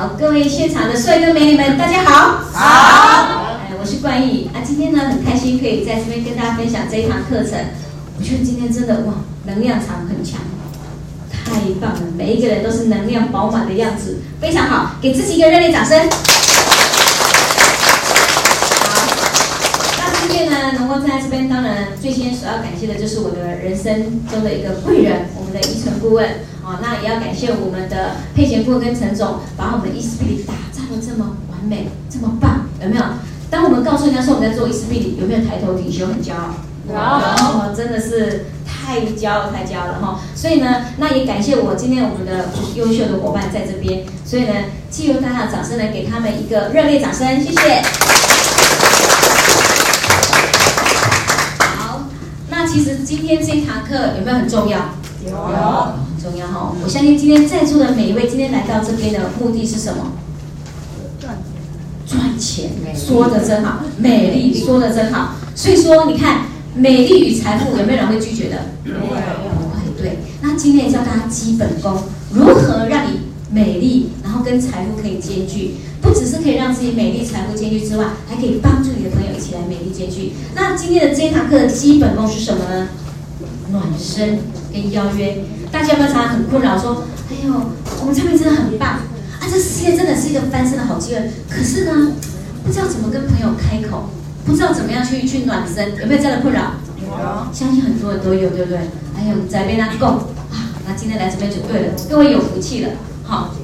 [0.00, 2.38] 好，各位现场的帅哥美女们，大家好。
[2.54, 3.58] 好。
[3.68, 7.58] 哎，我是冠毅啊，今天呢很开心可以在这边跟大家分享这一堂课程。
[8.16, 9.12] 我觉得今天真的哇，
[9.44, 10.40] 能量场很强，
[11.30, 12.00] 太棒了！
[12.16, 16.00] 每一个人都是能量饱满的样子，非常好，给自己一个热烈掌声。
[20.78, 26.26] 能够站在这边，当然最先所要感谢的就是我的人生中的一个贵人，我们的依纯顾问
[26.70, 26.78] 啊。
[26.80, 33.02] 那也要感谢我们的佩贤顾问跟陈总，把我们的 E-Spirit 打造的这么完美，这么棒，有没有？
[33.50, 36.54] 当我们告诉人家说我们在做 E-Spirit，有没有抬头挺胸很骄傲？
[36.88, 40.20] 有，哦，真的是太骄傲太骄傲了哈。
[40.34, 44.54] 所以呢，那也感谢我今天我们的优秀的伙伴在这边，所以呢，
[44.88, 47.82] 借由大家的掌声来给他们一个热烈掌声，谢谢。
[51.76, 52.06] 好
[52.50, 54.78] 那其实今天这一堂课有没有很重要？
[55.24, 55.32] 有，
[56.22, 56.74] 很重要哈。
[56.84, 60.12] 我相信今天在座的每一位，今天来到这边的目的是什么？
[61.18, 61.34] 赚
[62.06, 62.18] 钱。
[62.18, 65.36] 赚钱，说的真好，美丽说的真好。
[65.54, 66.42] 所以说，你看，
[66.74, 68.66] 美丽与财富有没有人会拒绝的？
[68.84, 69.80] 没有，不会。
[69.96, 70.18] 对。
[70.42, 72.02] 那今天教大家基本功，
[72.34, 75.76] 如何让你美丽，然后跟财富可以兼具。
[76.02, 80.32] 不只是可以让自己美丽、财富兼具之外，还可以帮助你的朋友一起来美丽兼具。
[80.54, 82.88] 那今天的这一堂课的基本功是什么呢？
[83.70, 84.38] 暖身
[84.72, 85.38] 跟邀约。
[85.70, 87.52] 大家有没有常常很困扰说：“哎呦，
[88.00, 91.30] 我们这边真的很棒啊，这世界真的是一个翻身的好机会。
[91.48, 92.12] 可是呢，
[92.64, 94.10] 不知道怎么跟朋友开口，
[94.44, 96.74] 不知道怎么样去去暖身，有没有这样的困扰？
[97.00, 97.08] 有，
[97.52, 98.78] 相信很多人都有，对不对？
[99.16, 100.06] 哎呦，在边那够
[100.50, 102.90] 啊，那今天来这边就对了，各位有福气了，
[103.22, 103.54] 好。”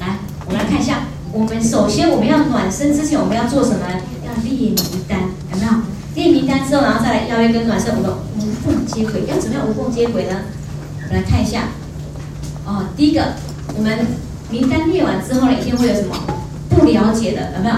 [0.00, 3.86] 来我们来看一下，我们首先我们要暖身之前，我们要做什么？
[4.26, 5.20] 要列名单，
[6.24, 9.24] 列名单之后，然后再来邀约跟暖身，我们无缝接轨。
[9.28, 10.36] 要怎么样无缝接轨呢？
[11.08, 11.64] 我们来看一下。
[12.64, 13.34] 哦，第一个，
[13.76, 13.98] 我们
[14.50, 16.16] 名单列完之后呢，一定会有什么
[16.70, 17.74] 不了解的，有没有？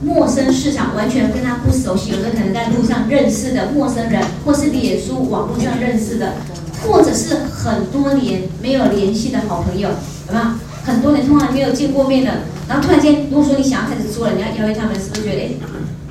[0.00, 6.34] 陌生市场，完全跟他不熟悉，有的可能在路上认识的陌生人，或是脸书网络上认识的，
[6.82, 9.88] 或者是很多年没有联系的好朋友，
[10.28, 10.44] 有没有？
[10.84, 12.32] 很多年通常没有见过面的，
[12.68, 15.50] 然后突然间，如果说你想要开始做了，你要邀约他们，是不是觉得哎，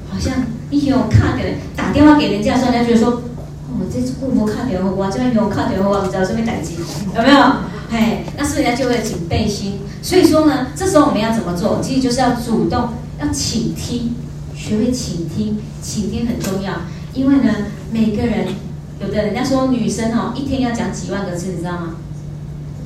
[0.10, 0.34] 好像
[0.70, 6.76] 你有卡给人打电话给人家的时候，人家觉得说，哦，这次顾不卡电话我这边有卡电话我不知道这边待机，
[7.16, 7.38] 有没有？
[7.90, 9.80] 哎，那是不是人家就会警备心？
[10.02, 11.80] 所以说呢，这时候我们要怎么做？
[11.82, 12.90] 其实就是要主动，
[13.20, 14.16] 要倾听，
[14.56, 16.74] 学会倾听，倾听很重要，
[17.14, 17.54] 因为呢，
[17.92, 18.48] 每个人，
[19.00, 21.96] 有的人家说女生哦，一天要讲几万个字，你知道吗？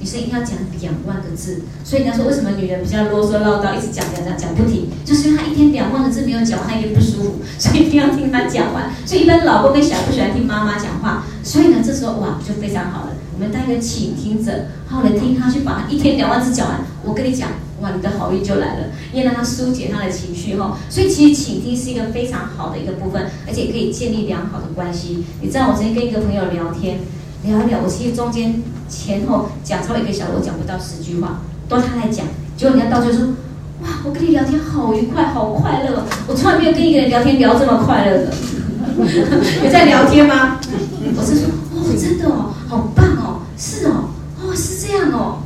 [0.02, 8.92] 女生一定要讲两万个字，所以人家说为什么女人比较啰嗦唠叨，一直讲讲讲讲不停，就是因为她一天两万个字没有讲，她有点不舒服，所以一定要听她讲完。
[9.06, 13.14] 所以一般老公跟小孩不喜欢听妈妈讲话，所以呢，这时候哇就非常好了。
[13.36, 14.52] 我们当一个倾听者，
[14.88, 16.80] 好好的听她去把她一天两万字讲完。
[17.04, 17.50] 我跟你讲，
[17.82, 20.80] 哇，你的好运就来了，因为让她疏解她的情绪哈。
[20.90, 25.26] 所以其实倾听是一个非常好的一个部分，而且可以建立良好的关系。
[25.42, 27.02] 你知道我曾经跟一个朋友聊天。
[27.44, 32.26] 聊一聊，我其实中间前后讲超一个小时，我讲不到十句话，都他在讲。
[32.56, 33.28] 结果人家到最后说
[33.82, 38.34] ：“哇，我跟你聊天好愉快，好快乐，我从来没有跟一个人聊天聊这么快乐的。
[39.64, 40.60] ”有在聊天吗？
[41.16, 44.10] 我是说：“哦，真的哦，好棒哦，是哦，
[44.40, 45.40] 哦，是这样哦。”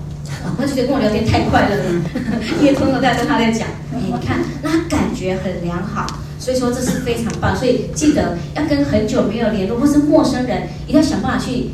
[0.58, 1.84] 我觉得跟我聊天太快乐了，
[2.62, 3.68] 因为通通在跟他在讲。
[3.98, 6.06] 你看，那感觉很良好，
[6.38, 7.56] 所以说这是非常棒。
[7.56, 11.72] 所以记得要跟很久没有联络或是陌生人，一定要想办法去。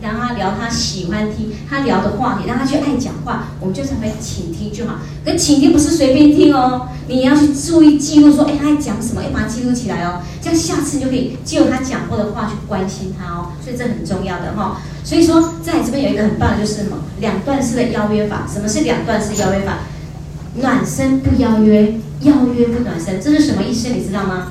[0.00, 4.94] 让他聊他喜欢听他聊的话题，让他去爱讲话，我们就成为倾听就好。
[5.24, 10.22] 可倾听不是随便听哦，你要去注意记录，说，哎，他爱讲什么，要把它记录起来哦。
[10.40, 13.52] 这样下次你就可以借由他讲过的话去关心他哦。
[13.62, 14.76] 所以这很重要的哈、哦。
[15.04, 16.96] 所以说，在这边有一个很棒的就是什么？
[17.20, 18.46] 两段式的邀约法。
[18.50, 19.78] 什么是两段式邀约法？
[20.54, 23.88] 暖身不邀约，邀约不暖身，这是什么意思？
[23.90, 24.48] 你知道吗？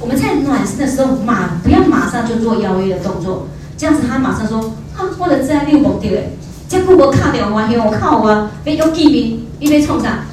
[0.00, 4.74] 我们在暖身的时候，马不要马上就做邀约的动作，这样子他马上说。
[5.18, 6.06] 我的在六公的，
[6.68, 10.24] 这顾客卡电话，我靠啊，被要见面，一被冲上，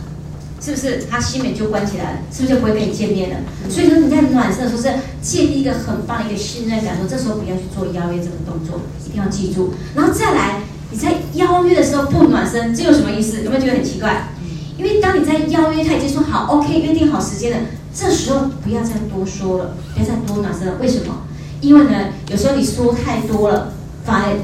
[0.62, 1.04] 是不是？
[1.10, 3.38] 他心门就关起来了，是不是就不会跟你见面了？
[3.69, 4.89] 所以说你在暖身的时候是
[5.21, 9.74] 建立一个很棒的一个信任感，说这时候不要去做邀约这个动作，一定要记住。
[9.95, 10.62] 然后再来，
[10.92, 13.44] 你在邀约的时候不暖身，这有什么意思？
[13.44, 14.30] 有没有觉得很奇怪？
[14.77, 17.57] 因为当你在邀约，他已经说好 OK，约定好时间了，
[17.94, 20.75] 这时候不要再多说了，不要再多暖身了。
[20.81, 21.24] 为什么？
[21.62, 23.74] 因为呢，有时候你说太多了，
[24.06, 24.38] 反而。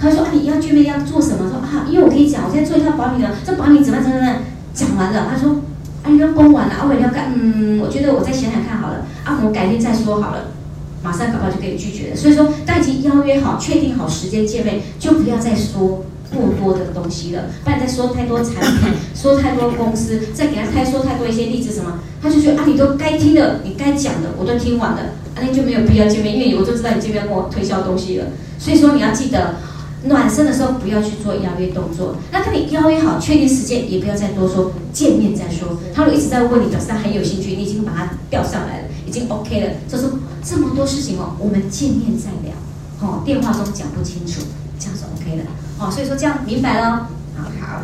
[0.00, 1.48] 他说啊，你要见面要做什么？
[1.50, 4.36] 说啊，因为我跟你讲，我现在做一套保你的，这保你怎么怎么怎么
[4.72, 5.26] 讲完了。
[5.30, 5.56] 他说
[6.02, 10.52] 啊，你要崩完了，啊，我要干，嗯，我觉得我再想想看好了，啊，我改天再说好了，
[11.02, 12.16] 马上搞不好就可以拒绝了。
[12.16, 25.00] 所以说，大家已经邀约好，确定好时间见面，就不要再说过多的东西了，不然再说太多产品，说太多公司，再给他太说太多一些例子什么，他就觉得啊，你都该听的，你该讲的我都听完了，
[25.34, 28.26] 啊，那就没有必要见面，因为我就知道你这边跟我推销东西了。
[28.58, 29.54] 所以说你要记得，
[30.08, 32.16] 暖身的时候不要去做邀约动作。
[32.32, 35.78] 那跟你邀约好，确定时间也不要再多说，见面再说。
[35.94, 39.74] 他如果一直在问你，表示他很有兴趣，你已经把他调上来了，已经 OK 了。
[39.86, 40.10] 就是
[40.42, 42.54] 这么多事情哦，我们见面再聊，
[43.00, 44.40] 哦，电话中讲不清楚。
[44.78, 45.44] 这样是 OK 的，
[45.78, 47.82] 哦，所以说这样明白了，好好。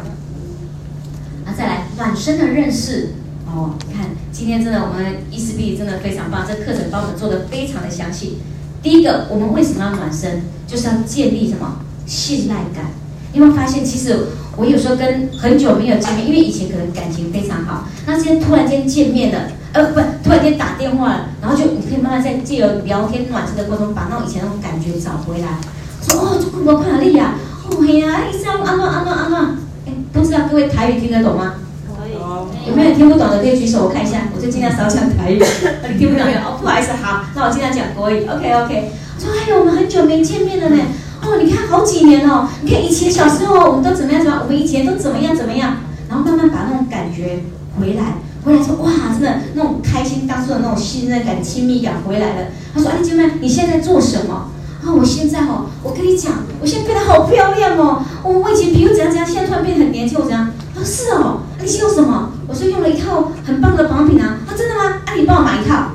[1.44, 3.14] 那再来暖身的认识，
[3.46, 8.38] 哦，你看今天真的我们 E4B 真的非常棒，这课程帮我们做的非常的详细。
[8.82, 10.42] 第一个，我们为什么要暖身？
[10.66, 12.86] 就是要建立什么信赖感。
[13.32, 25.58] 你有没有发现，其实我有时候跟很久没有见面，因为以前可能感情非常好，那今天突然间见面了，呃，不，突然间打电话了，然后就你可以慢慢在借由聊天暖身的过程中，把那种以前那种感觉找回来。
[26.00, 27.34] 说哦，这么快乐呀！
[27.68, 29.38] 哦嘿呀，一直要安诺安诺安诺。
[29.86, 31.54] 哎，不知道各位台语听得懂吗？
[31.88, 32.12] 可以。
[32.68, 34.28] 有没有听不懂的可以举手，我看一下。
[34.36, 35.42] 我就尽量少讲台语。
[35.90, 36.38] 你听不懂没有？
[36.38, 38.24] 哦，不好意思，好，那我尽量讲国语。
[38.26, 38.92] OK OK。
[39.18, 40.76] 说哎呦，我们很久没见面了呢。
[41.26, 42.48] 哦，你看好几年哦。
[42.62, 44.44] 你看以前小时候我们都怎么样怎么样？
[44.46, 45.76] 我们以前都怎么样怎么样？
[46.08, 47.40] 然后慢慢把那种感觉
[47.80, 52.46] 回来，回来说哇，真的那种开心当初的那种信任感、亲密感回来了。
[52.74, 54.50] 他说哎，姐妹，你现在做什么？
[54.84, 58.02] 啊，我现在哦，我跟你讲，我现在变得好漂亮哦。
[58.22, 60.50] 我我以前皮肤怎样怎样，现在突然变得很年轻，我怎样？
[60.74, 62.30] 他说是哦，你是用什么？
[62.46, 64.38] 我说用了一套很棒的保养品啊。
[64.46, 65.00] 啊，真的吗？
[65.06, 65.92] 啊，你帮我买一套。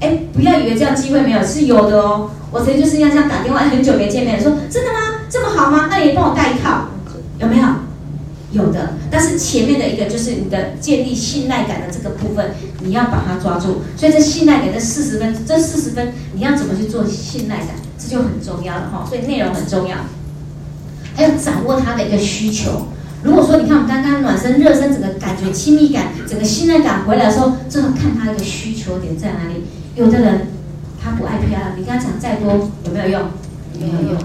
[0.00, 2.30] 哎，不要以为这样机会没有，是有的哦。
[2.50, 5.20] 我曾经就是要这样打电话，很久没见面，说真的吗？
[5.28, 5.88] 这么好吗？
[5.90, 6.88] 那你帮我带一套，
[7.38, 7.66] 有没有？
[8.50, 8.94] 有的。
[9.10, 13.82] 但是前面的一个就是你的建立信赖感的这个部分，你要把它抓住。
[13.96, 17.68] 所以这信赖感这四十分，这四十分你要怎么去做信赖感？
[17.98, 19.96] 这就很重要了哈，所以内容很重要，
[21.14, 22.86] 还要掌握他的一个需求。
[23.22, 29.64] 如果说你看我们刚刚暖身、热身，整个感觉亲密感、整个信任感回来的时候，就要看他一个需求点在哪里。
[29.96, 30.46] 有的人
[31.02, 33.22] 他不爱漂亮，你跟他讲再多有没有用？
[33.78, 34.20] 没有用。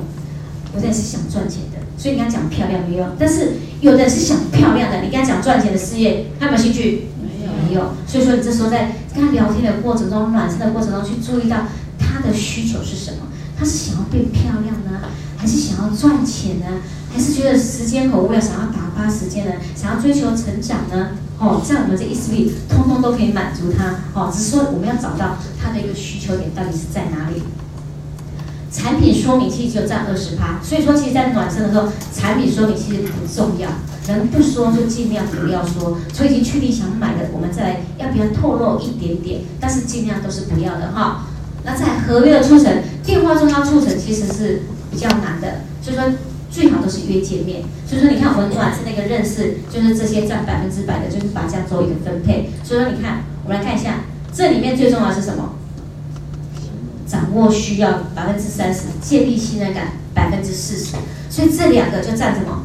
[0.75, 3.07] 有的人是想赚钱的，所以你跟他讲漂亮没用。
[3.19, 7.09] 但是有的人是想漂亮的，你跟他讲赚钱的事业，他有没有兴趣？
[7.21, 7.51] 没有。
[7.69, 7.93] 没有。
[8.07, 11.67] 所以说你这时候在跟他聊天的过程中、暖身的过程中，去注意到
[11.99, 13.17] 他的需求是什么。
[13.55, 15.07] 他是想要变漂亮呢，
[15.43, 16.65] 还是想要赚钱呢？
[17.11, 19.51] 还是觉得时间很无聊，想要打发时间呢？
[19.75, 21.09] 想要追求成长呢？
[21.37, 23.99] 哦，这样我们这 E4B 通通都可以满足他。
[24.17, 27.43] 哦，只是说我们要找到他的一个需求点到底是在哪里。
[28.71, 33.67] 产品说明其实就占二十趴，所以说其实，在暖身的时候，产品说明其实不重要，
[34.07, 35.97] 能不说就尽量不要说。
[36.13, 39.41] 所以已经确定想买的，我们再来要不要透露一点点？
[39.59, 41.25] 但是尽量都是不要的哈。
[41.65, 44.63] 那在合约的促成，电话中要促成其实是
[44.93, 46.05] 比较难的，所以说
[46.51, 47.63] 最好都是约见面。
[47.87, 52.51] 所以说你看我们暖身那个认识，就是这些占百分之百的，就是把这样做一个分配。
[52.63, 54.01] 所以说你看，我们来看一下，
[54.31, 55.55] 这里面最重要是什么？
[57.07, 60.95] 掌握需要百分之三十，建立信任感百分之四十。
[61.29, 62.63] 所以这两个就占什么？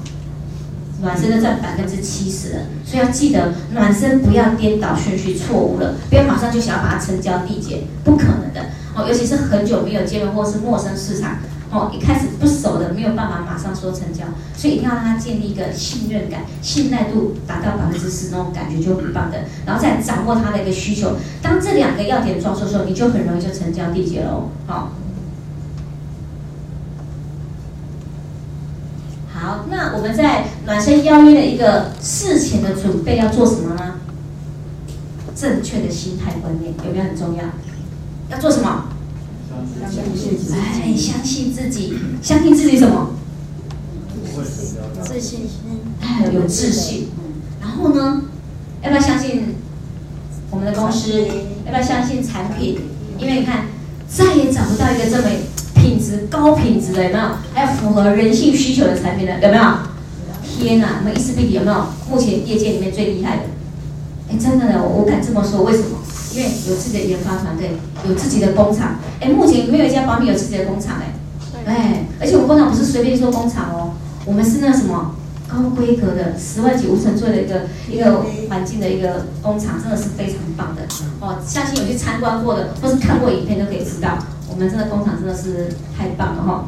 [1.01, 2.61] 暖身的占百分之七十了。
[2.85, 8.71] 所以要记得暖身不要颠倒顺序，错误了，不要马上就想要把它成交缔结，不可能的。
[8.95, 11.39] 哦，尤其是很久没有见面或是陌生市场，
[11.71, 14.25] 哦，一开始不熟的没有办法马上说成交，
[14.57, 19.45] 所以一定要让他建立一个信任感、信赖度达到百分之十，那种感觉就很棒的。
[19.67, 24.49] 然后再掌握他的一个需求，当这两个要点抓住的时候，你就很容易就成交缔结喽。
[24.67, 24.93] 好，
[29.35, 33.97] 好，那我们在暖身邀约的一个事前的准备要做什么呢？
[35.37, 37.45] 正确的心态观念有没有很重要？
[38.31, 38.85] 要做什么？
[39.81, 40.55] 相信自己。
[40.55, 43.11] 哎，相信自己，相信自己什么？
[45.03, 45.49] 自信心。
[46.01, 47.09] 哎，有自信。
[47.61, 48.23] 然后呢？
[48.83, 49.57] 要不要相信
[50.51, 51.27] 我们的公司？
[51.67, 52.79] 要不要相信产品？
[53.19, 53.67] 因为你看，
[54.09, 55.29] 再也找不到一个这么
[55.75, 57.25] 品质高品质的，有没有？
[57.55, 59.63] 还有符合人性需求的产品的，有没有？
[60.59, 61.01] 天哪！
[61.01, 61.87] 我们 E4B 有没有？
[62.09, 63.43] 目前业界里面最厉害的？
[64.31, 65.99] 哎，真的呢，我敢这么说，为什么？
[66.39, 67.73] 因为有自己的研发团队，
[68.07, 68.95] 有自己的工厂。
[69.19, 71.13] 哎，目前没有一家保密有自己的工厂哎。
[71.67, 75.17] 哎，而且我们工厂不是随便说工厂哦，我们是那什么
[75.49, 80.83] 高规格的十万级无尘做的一个一个环境的一个工厂，真的是非常棒的
[81.19, 81.37] 哦。
[81.45, 84.17] 相信有去参观过的或是看过影片都可以知道，
[84.49, 85.69] 我们这个工厂真的是
[85.99, 86.65] 太棒了哈、哦。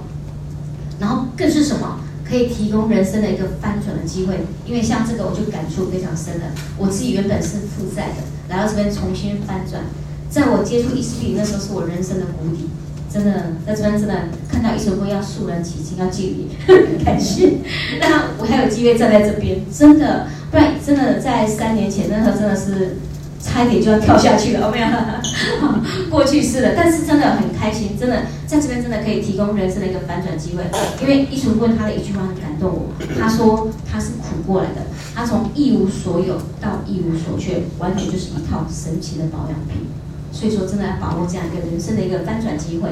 [0.99, 2.01] 然后更是什么？
[2.31, 6.47] 可以提供人生的一个翻转的机会，因为像这个我就感触非常深了。
[6.79, 9.83] 我自己原本是负债的，来到这边重新翻转，
[10.31, 12.69] 在我接触 E4B 那时候是我人生的谷底，
[13.13, 14.15] 真的在这边真的
[14.49, 17.63] 看到一首歌要肃然起敬，要敬礼，很开心。
[17.99, 22.99] 那我还有机会站在这边，真的，不然真的在三年前那时候真的是
[23.43, 24.87] 差一点就要跳下去了，有没有？
[26.11, 30.65] 过去式了，但是真的很开心，真的在这边真的可以提供人生的一个反转机会。
[31.01, 34.83] 因为一纯坤他的一句话很感动我，他说他是苦过来的，
[35.15, 39.89] 他从一无所有到一无所缺，完全就是一套神奇的保养品。
[40.33, 42.91] 所以说，真的要把握这样一个人生的一个翻转机会。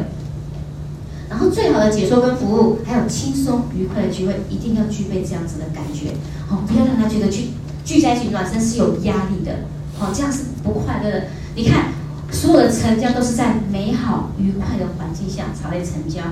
[1.29, 6.11] 然后，最好的解说跟服务，还有轻松愉快的机会，一定要具备这样子的感觉。
[6.51, 7.51] 哦，不要让他觉得聚
[7.85, 9.53] 聚在一起暖身是有压力的。
[10.01, 11.25] 哦，这样是不快乐的。
[11.55, 11.93] 你看，
[12.31, 16.23] 所有的成交都是在美好愉快的环境下才会成交。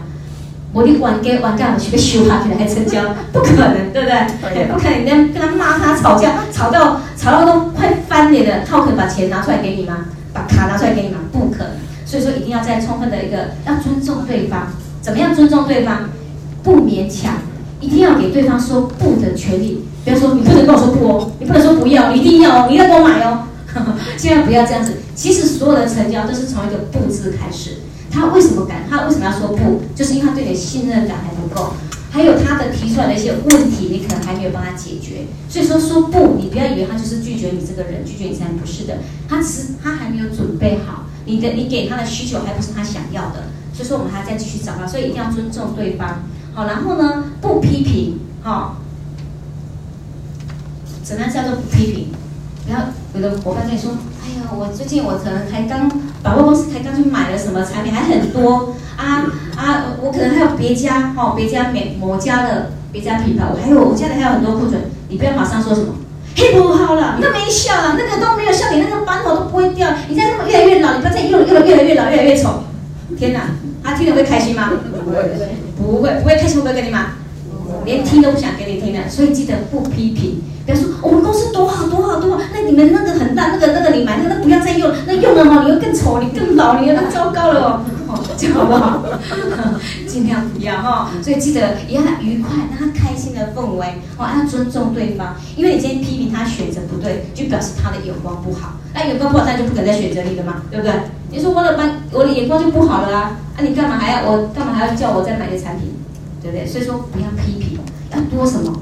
[0.73, 4.27] 我的玩给玩干，我去修他起来还成交，不可能，对不对？
[4.55, 10.07] 对，不可能，你跟他骂他吵架，吵到吵到都快翻脸了，他可能把钱拿出来给你吗？
[10.33, 11.73] 把卡拿出来给你吗，不可能。
[12.05, 14.69] 所以说，一定要在充分的一个要尊重对方。
[15.01, 16.11] 怎么样尊重对方？
[16.63, 17.35] 不勉强，
[17.81, 19.85] 一定要给对方说不的权利。
[20.05, 23.45] 不要说你不能跟我说不哦，你不能说不要，你一定要哦，你一定要给我买哦。
[24.17, 24.95] 千万不要这样子。
[25.15, 27.79] 其实所有的成交都是从一个不字开始。
[28.11, 28.89] 他为什么敢？
[28.89, 29.83] 他为什么要说不？
[29.95, 31.75] 就是因为他对你的信任感还不够。
[32.09, 46.23] 还有他的提出来的一些问题，你可能还没有帮他解决，所以说说不，你不要以为他就是拒绝你这个人，拒绝你才不是的，他只是他还没有准备好，你的你给他的需求还不是他想要的，所以说我们还要再继续找他，所以一定要尊重对方，
[46.55, 48.79] 好，然后呢，不批评，好，
[51.03, 52.07] 怎么样叫做不批评？
[52.67, 52.79] 不要
[53.15, 53.93] 有的伙伴跟你说，
[54.23, 55.89] 哎呀，我最近我可能还刚
[56.23, 59.25] 百货公司才刚去买了什么产品，还很多啊。
[59.57, 65.95] 啊，我可能还有别家哦，别家美某家的别家品牌，我还有我家里还有很多库存，你不要马上说什么，
[66.35, 72.65] 嘿不好了，那没效了，那个都没有效你那个斑头都不会掉，你现在那么越来越老，你不要再用了，用了越来越老，越来越丑，
[73.17, 73.49] 天哪，
[73.83, 74.71] 他听了会开心吗？
[75.05, 75.23] 不会，
[75.79, 77.13] 不会，不会开心，会不会跟你骂？
[77.87, 84.77] 连听都不想给你听的，所以记得不批评，不要说我们公司多好多好多好，那你们那个很大，那个那个你买那个那不要再
[85.21, 88.21] 用，了嘛，你又更丑，你更老，你又更糟糕了 哦。
[88.37, 89.03] 这样好不好？
[90.07, 100.93] 尽量不要哈，所以记得也要愉快，让他开心的氛围，哦，要尊重对方，因为你今天批评他选择不对，就表示他的眼光不好，那眼光不好，他就不可能再选择你了嘛，对不对？
[101.31, 105.93] 你说我的班，我的眼光就不好了啊，啊，你干嘛还要我干嘛还要叫我再买个产品，
[106.43, 106.67] 对不对？
[106.67, 107.79] 所以说不要批评，
[108.13, 108.73] 要多什么？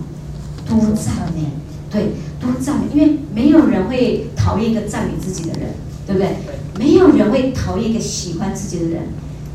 [0.69, 1.45] 多赞美，
[1.91, 5.71] 对，多赞美，因为没有人会讨厌一个赞美自己的人，
[6.07, 6.37] 对不对？
[6.79, 9.03] 没有人会讨厌一个喜欢自己的人。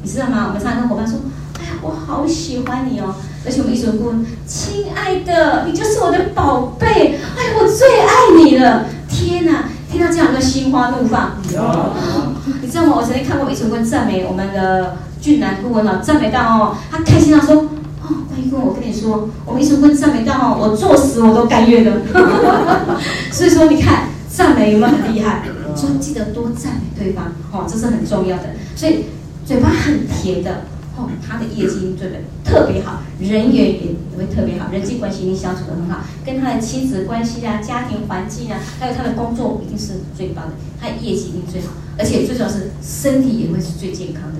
[0.01, 0.45] 你知道吗？
[0.47, 1.19] 我们常常跟伙伴说
[1.59, 3.13] ：“哎呀，我好喜欢你哦！”
[3.45, 4.13] 而且我们一说过
[4.47, 8.85] ：“亲爱的，你就是我的宝贝！”哎呀，我最爱你了！
[9.09, 11.37] 天哪，听到这样的心花怒放。
[11.57, 12.93] 哦、你知道吗？
[12.95, 17.55] 我曾经看过一纯坤赞美我们的俊男顾问哦，赞美到哦，他开心到说
[18.01, 21.91] ：“哦，关于我跟你说，我们一纯坤赞美到哦，我作死我都甘愿的。
[23.33, 25.43] ”所以说，你看赞美有没有很厉害？
[25.75, 28.55] 所以记得多赞美对方哦，这是很重要的。
[28.75, 29.05] 所以。
[29.45, 32.21] 嘴巴很甜的哦，他的业绩对不对？
[32.45, 44.37] 特别好，人缘也会特别好，人际关系一定相处得很好，跟他的亲子关系啊、家庭环境啊，还有他的工作一定是最棒的，他的业绩一定最好，而且最重要是身体也会是最健康的，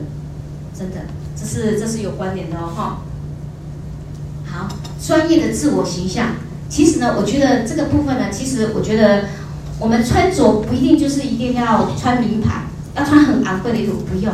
[0.78, 0.98] 真的，
[1.36, 3.02] 这是这是有关联的哦哈。
[4.46, 4.68] 好，
[5.02, 6.36] 专业的自我形象，
[6.70, 9.24] 其实呢，我觉得这个部分呢，其实我觉得
[9.80, 12.64] 我们穿着不一定就是一定要穿名牌，
[12.96, 14.34] 要穿很昂贵的衣服，不用。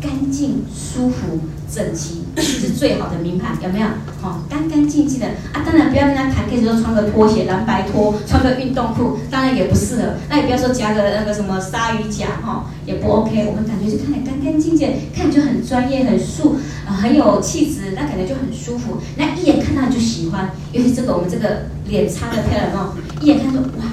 [0.00, 3.86] 干净、舒服、整齐是最好的名牌，有没有？
[4.22, 5.60] 哦，干干净净的啊！
[5.62, 10.14] 当然不要跟他谈 case 说穿个拖鞋、蓝白拖，穿个运动裤，当然也不适合。
[10.30, 13.46] 那也不要说夹个那个什么鲨鱼夹，哈、哦，也不 OK。
[13.46, 16.56] 我们感觉就看起来干干净净，看就很专业、很素，
[16.86, 18.96] 很有气质，那感觉就很舒服。
[19.18, 23.84] 那一眼看到你就喜欢，尤其这个我们这个脸擦的漂亮哦，一眼看到哇，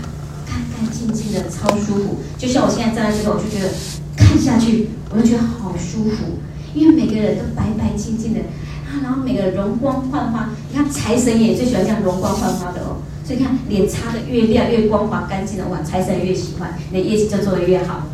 [0.77, 2.17] 干干净净的，超舒服。
[2.37, 3.73] 就像我现在站在这个，我就觉得。
[4.19, 6.39] 看下去，我就觉得好舒服，
[6.73, 8.39] 因为每个人都白白净净的
[8.85, 10.49] 啊，然后每个人容光焕发。
[10.69, 18.07] 你看财神爷最喜欢这样容光焕发的哦，所以你看脸擦的越亮越光滑干净的哇，财神越喜欢，你的业绩就做得越好。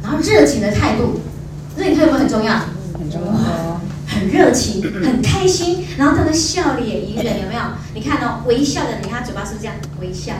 [0.00, 1.20] 然后热情的态度，
[1.76, 2.54] 热情态度很重要？
[2.96, 3.80] 很重要。
[4.08, 7.60] 很热情，很开心，然后他的笑脸迎人，有没有？
[7.94, 10.32] 你看哦，微笑的，你看他嘴巴是不是这样微笑？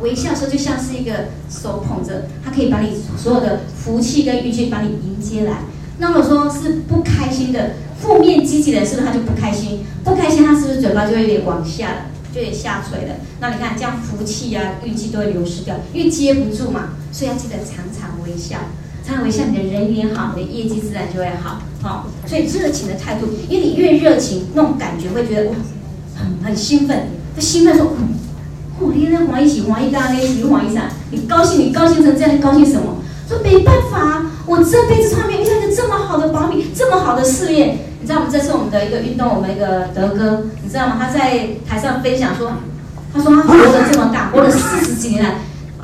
[0.00, 5.58] 微笑的时候就像是一个手捧着，他可以把你所有的福气跟运气把你迎接来。
[5.98, 9.84] 那如果说是不开心的、负面积极的人，是不是他就不开心？
[10.02, 11.96] 不开心，他是不是嘴巴就有点往下了，
[12.32, 13.16] 就有点下垂了？
[13.40, 16.90] 那你看这样福气啊、运气都会流失掉，因为接不住嘛。
[17.12, 18.56] 所以要记得常常微笑。
[19.10, 21.60] 常微笑，你的人缘好，你的业绩自然就会好。
[21.82, 25.56] 好，所以热情的态度，因为你越热情，那种感觉会觉得哇，
[26.14, 27.92] 很很兴奋，他兴奋说，
[28.78, 30.90] 我今天黄一喜黄一大那喜黄一啥？
[31.10, 32.96] 你高兴，你高兴成这样，你高兴什么？
[33.28, 37.78] 说没办法，我这辈子从来没遇到一个这么好的保米，这么好的事业。
[38.00, 40.96] 你知道，我们这次我们的一个运动，我们一个德哥，你知道吗？
[40.98, 42.52] 他在台上分享说，
[43.14, 45.34] 他说他活了这么大，活了四十几年了。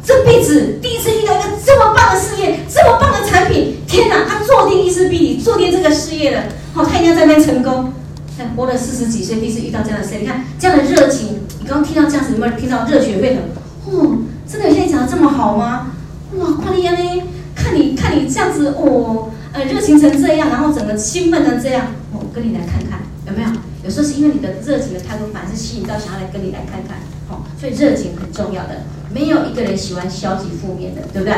[0.07, 4.25] 这辈子第一次遇到一个这么棒的事业，这么棒的产品，天哪！
[4.25, 7.93] 他坐定一次比你坐定这个事业了，好，他一定要在那边成功。
[8.39, 13.43] 他活了四十几岁，第一次遇到这样的事，你看这样的热情，你刚刚听到这样子，有没有听到热血沸腾？
[13.87, 15.89] 哦，真的有像你讲的这么好吗？
[16.37, 17.23] 哇，夸你呀呢！
[17.57, 23.49] 看你看你这样子，哦，呃，热情成这样，然后整个兴奋成这样，我、哦、跟你来看看有没有？
[23.83, 26.99] 有时候是因为你的热情的态度，反而是吸引到想要来跟你来看看，
[27.29, 28.85] 哦，所以热情很重要的。
[29.17, 31.35] 没有一个人喜欢消极负面的，对不对？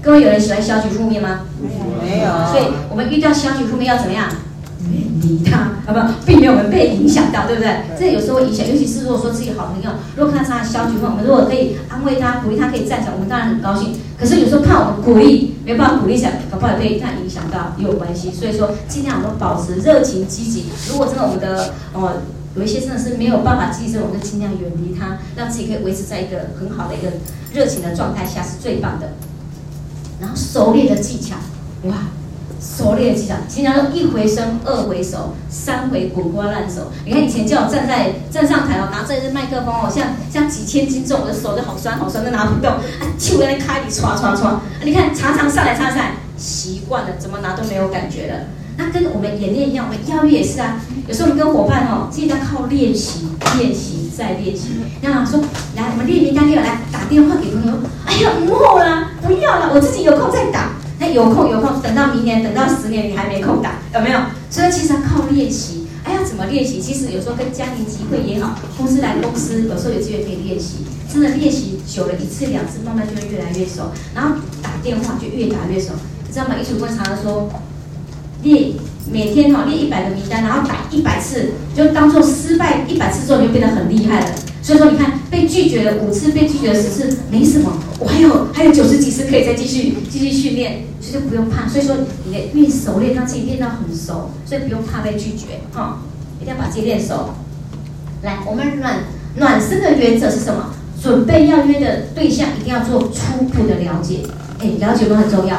[0.00, 1.40] 各位有人喜欢消极负面吗？
[2.00, 2.30] 没有。
[2.50, 4.26] 所以我们遇到消极负面要怎么样？
[4.90, 6.08] 远离他，好不好？
[6.24, 7.82] 避免我们被影响到，对不对？
[7.98, 13.92] 这有时候会影响，尤其是如果说自己好朋友，如果看到他消极负面，我们如果可以安慰他、鼓励他，可以站起来，我们当然很高兴。
[14.18, 18.32] 可是有时候怕我们鼓励，没办法鼓励起来，搞不好被他影响到也有关系。
[18.32, 20.70] 所以说，尽量我们保持热情积极。
[20.88, 22.22] 如果真的我们的呃。
[22.56, 27.08] 有一些真的是没有办法继续，我们就尽量远离它，让自己可以维持在一个很好的一个
[27.52, 29.12] 热情的状态下是最棒的。
[30.20, 31.36] 然后熟练的技巧，
[31.88, 32.08] 哇，
[32.60, 36.90] 熟练的技巧，经常说一回生，二回熟，三回滚瓜烂熟。
[37.06, 44.58] 你看以前叫我站在站上台哦，拿这支麦克风哦，像像几千斤重，我的手就好酸好酸，都拿不动，啊，就在那开里唰唰唰。
[44.84, 48.40] 你看常常上来上来，习惯了，怎么拿都没有感觉了。
[48.80, 50.80] 那跟我们演练一样，我们邀约也是啊。
[51.06, 54.68] 有时候我们跟伙伴哦，记得靠练习，练习再练习。
[55.02, 55.38] 然后说，
[55.76, 57.78] 来，我们列名单，来打电话给朋友。
[58.06, 60.70] 哎呀，不后啦，不要了，我自己有空再打。
[60.98, 64.18] 那有空有空，等到明年，等到十年，你还没空打，有没有？
[64.48, 65.86] 所以其实要靠练习。
[66.02, 66.80] 哎呀，怎么练习？
[66.80, 70.86] 其实有时候跟家庭聚会也好，公司来公司，有时候有机会可以练习。
[71.12, 73.90] 真的练习久了，一次两次，慢慢就会越来越熟。
[74.14, 75.92] 然后打电话就越打越熟，
[76.26, 76.54] 你知道吗？
[76.56, 77.50] 一主播常常说。
[78.42, 78.72] 列
[79.10, 84.26] 每天哈、哦、列一百个名单，然后打一百次，就当做失败一百次之后，你就变得很厉害了。
[84.62, 91.66] 所以说，你看被拒绝了五次，被拒绝了十次，没什么，我还有还有九十几次可以再继续继续训练，所以就不用怕。
[91.66, 95.86] 所以说，你的越熟练，让自己练到很熟，所以不用怕被拒绝哈、哦，
[96.40, 97.30] 一定要把自己练熟。
[98.22, 98.98] 来，我们暖
[99.36, 100.74] 暖身的原则是什么？
[101.02, 104.18] 准备要约的对象一定要做初步的了解，
[104.58, 105.56] 哎，了解都很重要。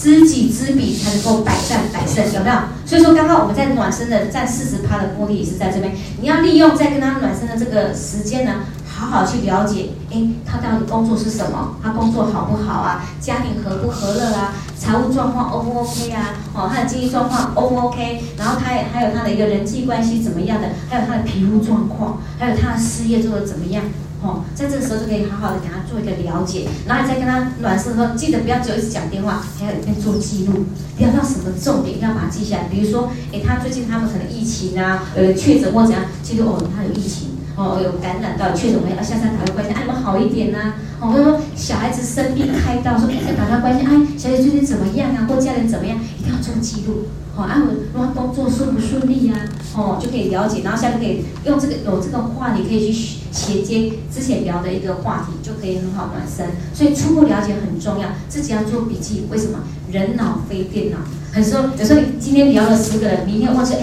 [0.00, 2.56] 知己知彼才能够百战百胜，有没有？
[2.86, 5.92] 所以说，刚刚我们在暖身的占四十趴的目的也是在这边。
[6.20, 8.64] 你要利用在跟他暖身的这个时间呢，
[9.00, 11.76] 好好去了解，诶，他到底工作是什么？
[11.82, 13.02] 他工作好不好啊？
[13.18, 14.52] 家庭和不和乐啊？
[14.78, 16.34] 财务状况 O 不 OK 啊？
[16.52, 18.22] 哦，他的经济状况 O 不 OK？
[18.36, 20.68] 然后他也还有他的一个人际关系怎么样的？
[20.90, 23.82] 还有他的皮肤状况，还有他的事业做得怎么样？
[24.22, 30.66] 哦，在这个时候就可以好好的给他做一个了解，然后你再跟他暖身的时候，记得不要只有一直讲电话，还要一边做记录，
[30.98, 32.64] 聊到什么重点要把它记下来。
[32.64, 40.74] 比如说，诶，他最近他们可能疫情啊，呃，确诊或怎样，记录哦，他有疫情，哦，有感染到确诊，我们要下山打个关心，哎，你们好一点呐、啊。
[41.00, 45.26] 哦，或者说小孩子生病开刀，说要打他关心，哎，小姐最近怎么样啊？
[45.28, 47.08] 或家人怎么样，一定要做记录。
[47.36, 47.62] 哦，啊，
[47.94, 49.76] 我工作顺不顺利呀、啊？
[49.76, 56.46] 哦，就可以了解，然后下面可以用这个有这个话你可以去衔接之前聊的一个话题，就可以很好暖身。
[56.72, 59.26] 所以初步了解很重要，自己要做笔记。
[59.30, 59.58] 为什么？
[59.90, 60.98] 人脑非电脑，
[61.32, 63.80] 很多有时候你今天聊了十个人，明天忘记，哎，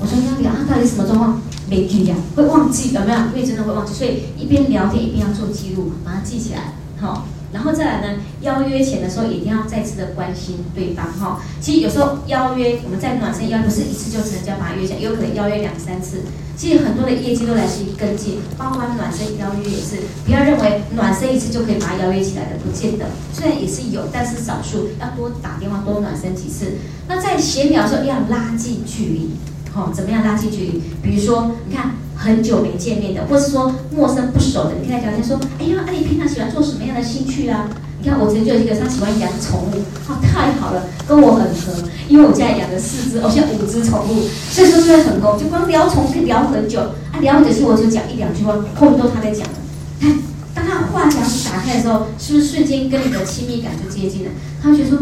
[0.00, 1.42] 我说要聊啊，到底什么状况？
[1.68, 3.18] 没记呀，会忘记有没有？
[3.34, 11.40] 因为真的会忘记，所以一边聊天一边要做记录，把它记起来，好、然后再来呢，邀约前的时候一定要再次的关心对方哈。
[11.60, 16.22] 其实有时候邀约，我们在暖身邀约不是一次就成交，把它约下，有可能邀约两三次。
[16.56, 19.96] 其实很多的业绩都来自于跟进，包括暖身邀约也是。
[20.26, 23.06] 不要认为暖身一次就可以把它邀约起来的，不见得。
[23.32, 26.72] 虽然也是有，但是少数，要多打电话，多暖身几次。
[27.06, 29.30] 那在闲聊的时候要拉近距离，
[29.72, 30.82] 好，怎么样拉近距离？
[31.02, 31.92] 比如说，你看。
[32.22, 37.66] 很久没见面的，或是说陌生不熟的，你跟他聊天说，哎呀，那，你平常喜欢做什么样的兴趣啊？
[37.98, 41.72] 你看我曾经有一个，他喜欢养宠物，哦，太好了，跟我很合，
[42.10, 46.80] 因为我家里养了四只，哦，现在五只宠物，所以说就会很合，就光聊宠物可以聊很久，
[47.10, 49.54] 啊，聊很久其实我就讲一两句话，后面都他在讲的。
[49.98, 50.18] 看，
[50.54, 54.30] 当他话匣子打开的时候，是不是瞬间跟你的亲密感就接近了？
[54.62, 54.98] 他会觉得说，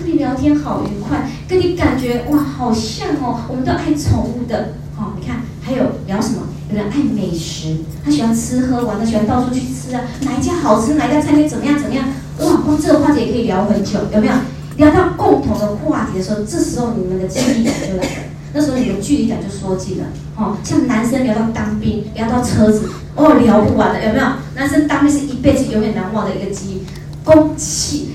[0.00, 4.72] 跟你聊天好愉快，跟你感觉哇，好像哦，我们都爱宠物的。
[4.96, 6.40] 哦，你看，还有聊什么？
[6.70, 10.00] 有人爱美食，他喜欢吃喝玩，他喜欢到处去吃啊。
[10.22, 10.94] 哪一家好吃？
[10.94, 11.78] 哪一家餐厅怎么样？
[11.78, 12.06] 怎么样？
[12.38, 14.32] 哇，光这个话题也可以聊很久，有没有？
[14.76, 18.22] 聊到共同的话题的时候，这时候你们的距离感就来了，
[18.54, 20.04] 那时候你的距离感就缩近了。
[20.36, 24.24] 哦，像男生聊到当兵，聊到车子，哦，聊不完的，有没有？
[24.54, 26.82] 男生当兵是一辈子永远难忘的一个记忆，
[27.22, 28.14] 公气。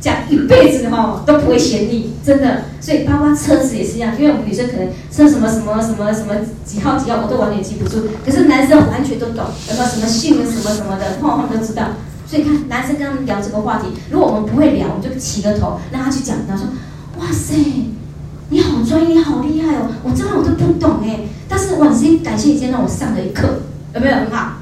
[0.00, 2.64] 讲一辈子哈都不会嫌腻，真的。
[2.80, 6.34] 所以包括车子也是一样，因为我们女生可能车什么什么什么什么
[6.64, 11.88] 几号几号我都完全记不住，可是男生完全都懂，有没有什么姓什么什么的，他们都知道。
[12.26, 16.36] 所以看男生跟他们聊这个话题，如果我们不会聊，我们就起个头让他去讲。
[16.46, 16.66] 他说
[17.18, 17.56] ：“哇塞，
[18.50, 19.88] 你好专业，好厉害哦！
[20.02, 23.60] 我真的我都不懂哎，但是我先感谢你今天让我上了一课，
[23.94, 24.57] 有没有很好？”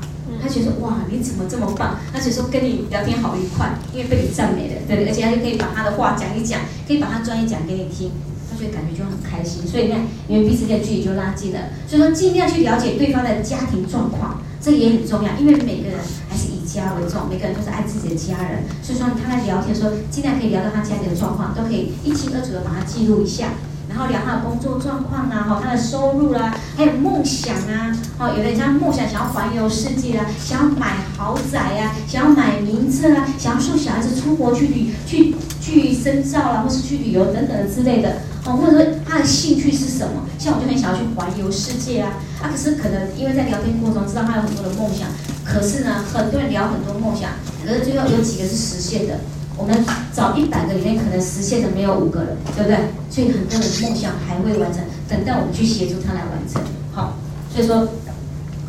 [0.46, 1.98] 他觉得哇，你怎么这么棒？
[2.12, 5.10] 他觉得说跟你聊天好愉快，因为被你赞美了，对不对？
[5.10, 8.12] 而且他就可以把他的话讲一讲，可以把他专业讲给你听，
[8.48, 9.66] 他觉得感觉就很开心。
[9.66, 11.58] 所以你看，你们彼此的距离就拉近了。
[11.88, 15.98] 所以说，尽量去了解对方的家庭状况，这也很重要，因为每个人
[16.30, 18.62] 还是以家为重，每个人都是爱自己的家人。
[18.82, 23.50] 所以说，他在聊天的时候，尽量可以聊到他家里的状况，都可以一清二楚的把它记录一下。
[23.96, 40.28] 然后聊他的工作状况啊，哈，他的收入啦、啊，还有梦想啊，哦，有的人像梦想想要环游世界啊，想要买豪宅、啊，想要买名车啊，想要送小孩子出国去旅去去深造啦、啊，或是去旅游等等之类的，哦，或者说他的兴趣是什么？
[40.38, 45.08] 像我就很想要去环游世界啊，啊，可是可能因为在聊天过程中知道他有很多的梦想，
[45.42, 47.30] 可是呢，很多人聊很多梦想，
[47.66, 49.20] 可是最后有几个是实现的。
[49.56, 52.76] 我们找一百个里面，可能实现的没有五个人，对不对？
[53.10, 56.62] 所以很多人的梦想还未完成，等待我们去协助他来完成。
[56.92, 57.14] 好，
[57.52, 57.88] 所以说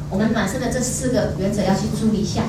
[0.09, 2.43] 我们暖身的这四个原则要去注意一下。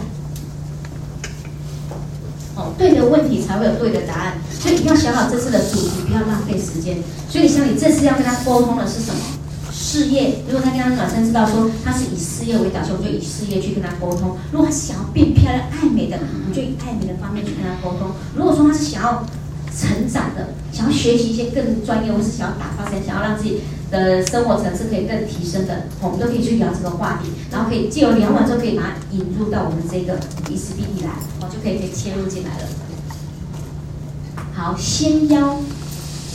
[2.54, 6.98] 哦，对的问题才会有对的答案，所以一定要想好这次的主题，不要浪费时间。
[7.28, 9.20] 所以像你这次要跟他沟通的是什么？
[9.98, 16.16] 事业，如果他跟他暖身知道说他是以事业为导向，我就以事业去跟他沟通；如果他想要变漂亮、爱美的，
[16.48, 19.26] 我就以爱美的方面去跟他沟通；如果说他是想要
[19.74, 23.58] 成长的，想要学习一些更专业，或是想要打发时间，想要让自己
[23.90, 30.14] 的生活层次可以更提升的，我们都可以去聊这个话题，然后可以借由聊完之后，可以把它引入到我们这个
[30.46, 32.64] ESBD 来，哦，就可以可以切入进来了。
[34.54, 35.58] 好，先邀，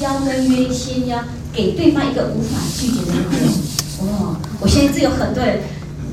[0.02, 1.24] 邀跟约，先邀。
[1.54, 4.06] 给对方一个无法拒绝的理由。
[4.06, 5.60] 哦，我现在这有很多人，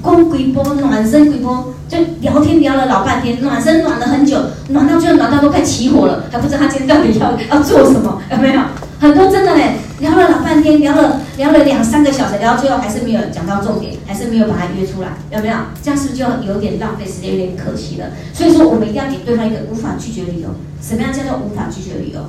[0.03, 8.61] 光鬼波暖身鬼波，就聊天聊了老半天，暖身暖了很久，暖到最后暖到都快起火了，还不知道他今天到底要要做什么，有没有？
[9.01, 15.55] 很多真的嘞，聊了老半天，聊了聊了两三个小时，聊到最后还是没有讲到重点，还是没有把他约出来，有没有？
[15.83, 18.09] 这样是不是就有点浪费时间，有点可惜了？
[18.35, 20.51] 所以说，我们一定要给对方一个无法拒绝的理由。
[20.83, 22.21] 什么样叫做无法拒绝的理由？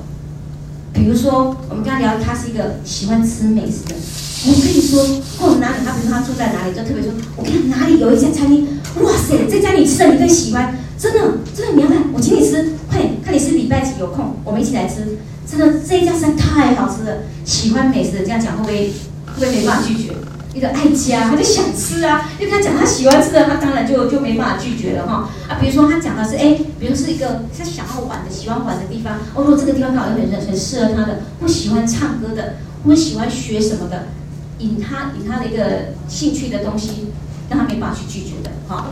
[0.92, 3.94] 比如说，我们刚刚聊，他是一个喜欢吃美食的。
[4.44, 5.04] 我跟你说，
[5.38, 8.66] 过哪里，他比如说他住在哪里，就特别说，我看哪里有一家餐厅，
[9.02, 11.20] 哇塞，这家你吃了你更喜欢，真的，
[11.56, 15.18] 真的，你要看，我请你吃，快点，看你是礼拜几有空，我们一起来吃。
[15.48, 18.92] 真的，这一家实在太好吃了，喜欢美食的这样讲会不会，会
[19.34, 20.12] 不会没办法拒绝？
[20.54, 25.28] 一个爱家，他就想吃啊，因为他讲他喜欢吃的，他当然就就没办法拒绝了哈。
[25.48, 34.08] 啊，比如说他讲的是，哎，比如是一个他想要玩的、喜欢玩的地方，哦，如果这个地方刚好有很很适合他的，不喜欢唱歌的，不喜欢学什么的，
[34.58, 37.12] 引他引他的一个兴趣的东西，
[37.48, 38.86] 让他没办法去拒绝的，哈。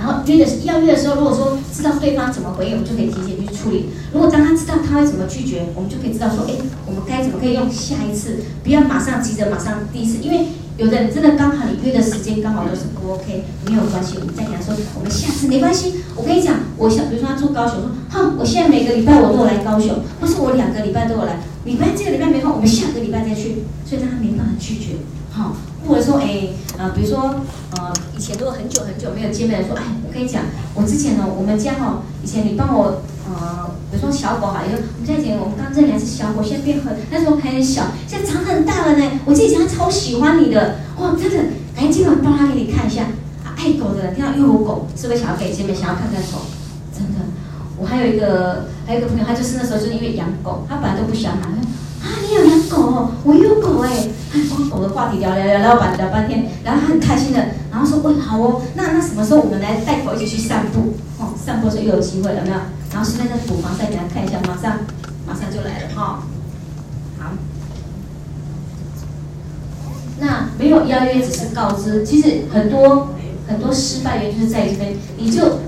[0.00, 3.90] 然后约的要约的时候，如果说知道对方怎么回应，我们就可以提前去处理。
[4.14, 6.54] 如果当他知道他会怎么拒绝，我们就可以知道说，哎，
[6.86, 10.46] 我们该怎么可以用下一次，不要马上急着马上第一次，因为
[10.78, 15.96] 有的人真的刚好你约的时间刚好都是不 OK，没有关系，我们再讲说，我们下次没关系。
[16.16, 24.96] 我跟你讲，我想比如说他住高雄，说，哼，我现在每个礼拜我都有来高雄，或是我两个礼拜都有来，礼拜这个礼拜没空，我们下个礼拜再去，所以让他没办法拒绝，
[25.30, 25.52] 好。
[25.88, 27.36] 或者说，哎，呃，比如说，
[27.72, 30.42] 呃，以前如果很久很久没有见面，说，哎，我跟你讲，
[30.74, 39.10] 我之前呢，我们家哈，以前你帮我，呃，比如说小狗哈，因为我们家以前我们刚认养是小狗，现在变很，那时候还很小，现在长很大了呢。
[39.24, 43.06] 我记得以前他超喜欢你的，哇，真的，赶紧我帮他给你看一下，
[43.56, 46.44] 爱狗的人听到又有狗，是不是想要给见面，想要看看狗？
[46.92, 47.24] 真的，
[47.78, 51.32] 我还有一个，还有一个朋友，他就是那时候就是因为养狗，他本来都不想。
[51.40, 51.42] 养
[53.24, 53.90] 我有狗哎，
[54.30, 57.38] 还帮狗的话题聊聊聊聊半聊半天，然后他很开心的，
[57.70, 60.94] 然后说，喂，好哦，那那什么时候我们来带狗一起去散步？
[61.18, 62.56] 哦，散步时候又有机会了，没有？
[62.92, 64.80] 然后顺便在补房再给他看一下，马上
[65.26, 66.22] 马上就来了哈、
[67.18, 67.32] 好，
[70.18, 73.08] 那没有邀约，只是告知，其实很多
[73.46, 75.60] 很多失败原因就是在于这边，你就。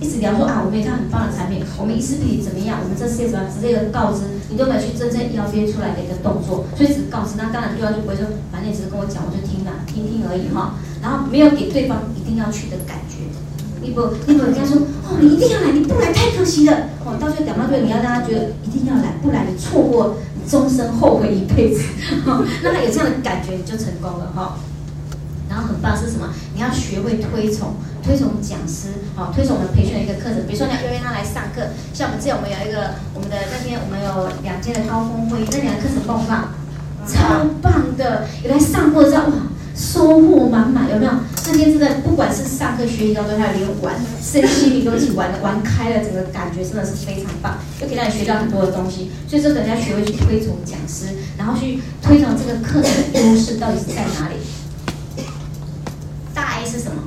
[0.00, 2.78] 一直聊说啊，我们有一套很棒的产品，我们一次比怎么样？
[2.82, 10.78] 我们这些什么之类的告知，你都没有去真正邀约出来的一个动作，所以只告知，那当然对方就不会说，反正只是跟我讲，我就听了，听听而已哈。
[11.02, 13.26] 然后没有给对方一定要去的感觉，
[13.82, 16.94] 你不，你不跟他说哦，你一定要来，你不来太可惜了。
[17.04, 21.82] 哦，到最后讲到最后，你要让他觉得一定要来，不来你错过，你终身后悔一辈子。
[22.26, 24.58] 哦，让他有这样的感觉，你就成功了哈。
[25.62, 26.28] 很棒是什么？
[26.54, 30.46] 你要学会推崇，推崇讲师，好，推崇我们培训的一个课程。
[30.46, 36.54] 比如说你要约他来上课，像我们之前我们有一个我们的那天我们有两间的高峰会，那两个课程棒不棒？
[37.06, 38.26] 超棒的！
[38.44, 39.32] 有来上过之后，哇，
[39.74, 40.98] 收获满满，有？
[40.98, 41.12] 没有？
[41.46, 43.64] 那天真的不管是上课学习到多，还有？
[43.64, 49.10] 连玩，身心灵都一起玩玩开了，整个感觉真的是非常棒，又可以让你学到很多的东西。
[49.26, 51.06] 所以说，等下学会去推崇讲师，
[51.38, 54.34] 然后去推崇这个课程的优势到底是在哪里？
[56.70, 57.00] 是什么？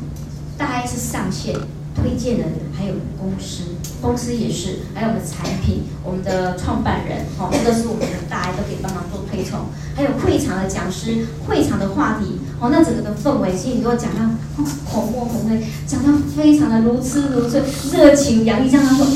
[0.85, 1.55] 是上线
[1.95, 9.67] 推荐人，还有公司，公司也是，还有我们的产品，我们的创办人，哦，这个是我们的大 A 都可以帮忙做推崇。
[9.93, 14.23] 还有会场的讲师，会场的话题，哦，那整个的氛围，其实你给我讲到，
[14.57, 19.11] 哦，口沫横飞，讲到非常的如痴如醉，热情洋溢，这样他说，哇，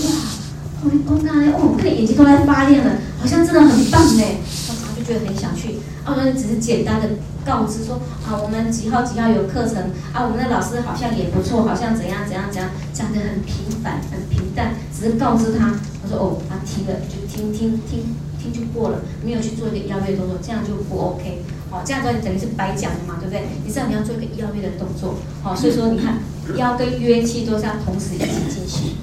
[0.83, 4.23] 我的公干嘞，哦，我看眼睛都在发亮了，好像真的很棒呢，
[4.67, 5.79] 我常常就觉得很想去。
[6.05, 7.07] 哦，那只是简单的。
[7.45, 23.43] 告知说啊，我们几号几号有课程啊，我们的老师好像也不错，好像怎样怎样怎样，讲的很平凡很平淡，只是告知他，他说哦，他听了就听听听听就过了，没有去做一个邀约动作，这样就不 OK，好，这样子你等于是白讲了嘛，对不对？
[23.63, 26.17] 你知道你要做一个邀约的动作，好， 所以说你看
[26.57, 28.95] 邀跟约期都是要同时一起进行，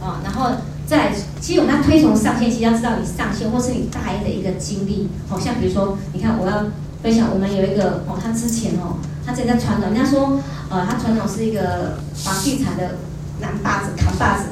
[0.00, 0.52] 啊，然后。
[0.90, 6.66] 在，其实我们要推崇上线，其实要知道你上线或是你大 A 的一个经历，好像比如说，你看我要
[7.00, 12.96] 分享，我们有一个哦，他之前哦，他之前在传统，人家说，呃，他传统是一个房地产的
[13.40, 14.46] 男把子、扛把子。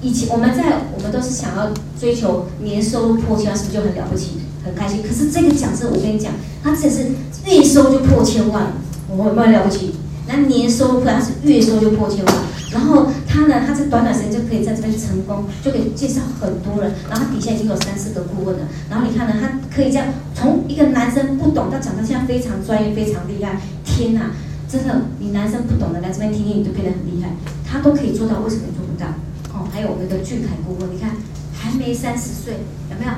[0.00, 5.02] 以前我们在，我们都是想要追求年收入破千万，是不是就很了不起、很开心？
[5.02, 6.32] 可是这个讲师，我跟你讲，
[6.64, 7.08] 他只是
[7.44, 8.72] 月收就破千万，
[9.14, 9.94] 我有没有了不起？
[10.26, 12.34] 那年收入，他是月收就破千万。
[12.72, 16.92] 然后他呢，他在短短时间就可以在这边成功，就可以介绍很多人。
[17.08, 18.66] 然后他底下已经有三四个顾问了。
[18.88, 23.60] 然后你看呢，他可以这样从一个男生不懂到讲到现在非常专业、非常厉害。
[23.84, 24.30] 天哪，
[24.68, 27.30] 真的，你男生不懂的来这边听听，你就变得很厉害。
[27.64, 29.06] 他都可以做到，为什么你做不到？
[29.52, 31.10] 哦，还有我们的俊凯顾问，你看
[31.52, 32.54] 还没三十岁，
[32.90, 33.12] 有没有？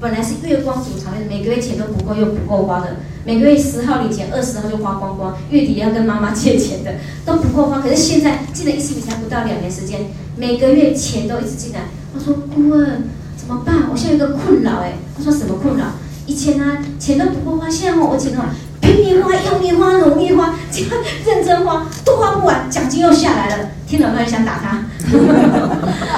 [0.00, 6.94] 本来是月光族常的，每个月钱都不够又不够花的，每个月十号领钱，二十号就花光光，月底要跟妈妈借钱的
[7.26, 7.80] 都不够花。
[7.80, 10.06] 可是现在进了一起比才不到两年时间，
[10.38, 11.80] 每个月钱都一直进来。
[12.14, 13.90] 他说：“顾问怎么办？
[13.92, 15.84] 我现在有一个困扰哎。”他说：“什么困扰？
[16.24, 18.44] 以前呢、啊、钱都不够花，现在我钱哦
[18.80, 20.90] 拼命花、用力花、努力花，这样
[21.26, 23.68] 认真花都花不完，奖金又下来了。
[23.86, 24.86] 听了有点想打他。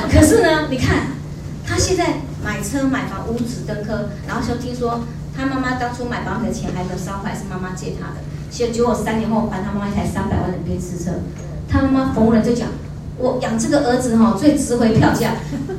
[0.09, 1.09] 可是呢，你看
[1.67, 5.01] 他现在。”买车买房五子登科，然后就听说
[5.37, 8.21] 他妈妈当初买房的钱还没有烧还是妈妈借他的。
[8.51, 11.13] 结果三年后还他妈妈一台三百万的奔驰车，
[11.69, 12.69] 他妈妈逢人就讲，
[13.17, 15.37] 我养这个儿子哈最值回票价，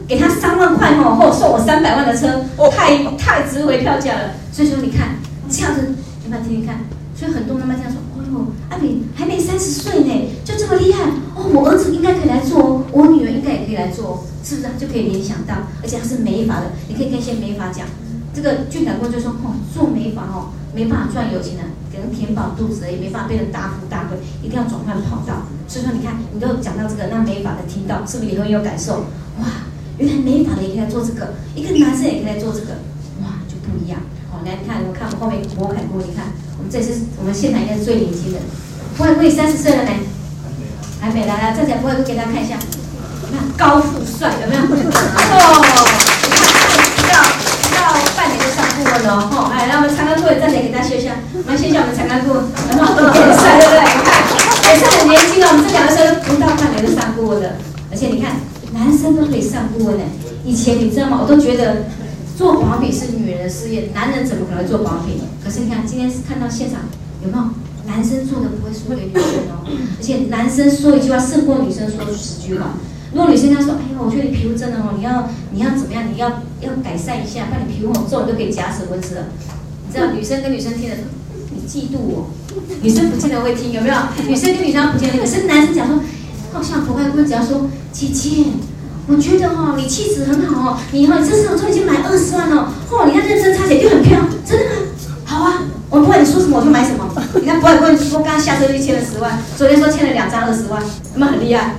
[0.08, 4.32] 给他三万块哈，或送我三百万的车，太太值回票价了。
[4.52, 5.18] 所以说你看
[5.50, 6.80] 这样子，你们听听看。
[7.16, 11.04] 所以很多妈妈这样说，哦哟，阿炳还没三十岁呢，就这么厉害
[11.36, 14.26] 哦，我儿子应该可以来做，我女儿应该也可以来做。
[14.44, 15.56] 是不是就可以联想到？
[15.82, 17.88] 而且它是美发的，你可以跟一些美发讲。
[18.36, 29.06] 这个俊感官就说：“哦，做美发哦，没办法赚有钱的，给人填饱肚子，也没办法变成大富大贵，一定要转换跑道。”所以说，你看，你都讲到这个，那美发的听到，是不是也会有感受？
[29.40, 32.82] 哇，原来美发的也可以来做这个，一个男生也可以来做这个，
[33.22, 34.02] 哇，就不一样。
[34.30, 38.40] 好，来你看，我看我后面博凯哥，你看，我们这是我们现场应该是最年轻的，
[38.98, 40.02] 博凯哥三十岁了没？
[41.00, 42.58] 还没来来，站起来，博凯哥给大家看一下。
[43.58, 44.62] 高富帅有没有？
[44.62, 44.66] 哦，
[46.98, 47.24] 你看，
[47.62, 47.82] 不到
[48.16, 49.52] 半年就上顾问了哦。
[49.54, 51.16] 哎，让我们参观顾问站起来给大家秀一下。
[51.34, 53.04] 我们先叫我们参观顾问，很好，很
[53.38, 53.80] 帅，对不对？
[53.84, 54.10] 你看，
[54.70, 55.48] 也是很年轻哦。
[55.52, 57.56] 我们这两个生不到半年就上顾问了，
[57.92, 58.38] 而且你看，
[58.74, 60.04] 男生都可以上顾问呢。
[60.44, 61.20] 以前你知道吗？
[61.22, 61.88] 我都觉得
[62.38, 65.22] 做保品是女人的事业，男人怎么可能做保品？
[65.44, 66.82] 可是你看，今天是看到现场
[67.24, 67.44] 有没有？
[67.86, 72.68] 男生做的不会输给女生哦，而且男生说一句话胜过女生说十句话。
[73.14, 76.04] 如果女生她说：“哎呀，我觉得你皮肤真的哦，你要你要怎么样？
[76.12, 76.28] 你要
[76.62, 79.26] 要改善一下，把你皮肤很皱，你都可以假死温子了。”
[79.88, 80.96] 你知道女生跟女生听的，
[81.54, 82.32] 你嫉妒我？
[82.82, 83.96] 女生不见得会听，有没有？
[84.28, 86.00] 女生跟女生不见得，可是男生讲说，
[86.52, 88.46] 好像不会问，只要说姐姐，
[89.08, 94.88] 我觉得哦，你气质很好哦，你哈，你这次我都已经买二十万了哦，你看认真擦起来就很漂亮，真的吗？
[95.26, 97.08] 好啊，我不管你说什么，我就买什么。
[97.36, 101.76] 你看不会问，说刚下车就签了十万，昨天说签了两张二十万，有没有很厉害？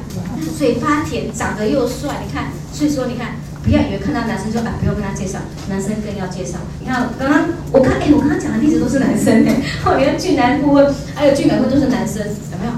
[0.51, 6.59] 嘴巴甜，长得又帅，你看，所以说你看，不要以为看到男生就啊，不用跟他介绍，男生更要介绍。
[6.81, 12.73] 你看刚刚我刚，哎，我刚刚讲的一直都是男生哎，后面俊男顾问还有俊男顾问都是男生，有没有？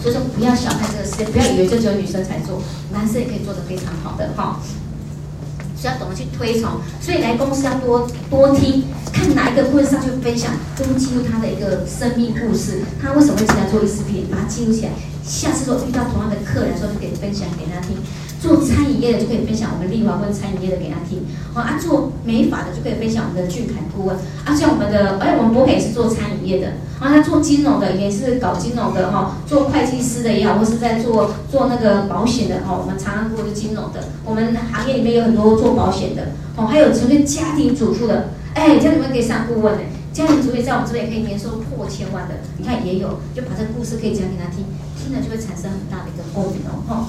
[0.00, 4.60] 所以说不要小看这个事业，不要以为这只有女生才做，男生也可以做得非常好的哈。
[5.80, 14.90] 需要懂得去推崇，所以来公司要多多听，看哪一个顾问上去分享，都记录他的一个生命故事，他为什么会进来做一视频把它记录起来，
[15.24, 17.96] 下次如果遇到同样的客人的时候，就可以分享给他听。
[18.40, 26.68] 做餐饮业的就可以分享我们丽华问餐饮业的给他听，哦啊，做美发的就可以分享我们的俊凯顾问，啊，像我们的，哎，我们博凯也是做餐饮业的，
[27.00, 44.64] 啊，他做金融的也是搞金融的哈，做会计师的也好，或是在做做那个保险的哈，我们长安顾问金融的，我们行业里面有很多做保险的，哦，还有成为家庭主妇的，哎，家里面可以上顾问的，家庭主妇在我们这边可以年收破千万的，你看也有，就把这个故事可以讲给他听，
[44.96, 47.06] 听了就会产生很大的一个共鸣哦，哈，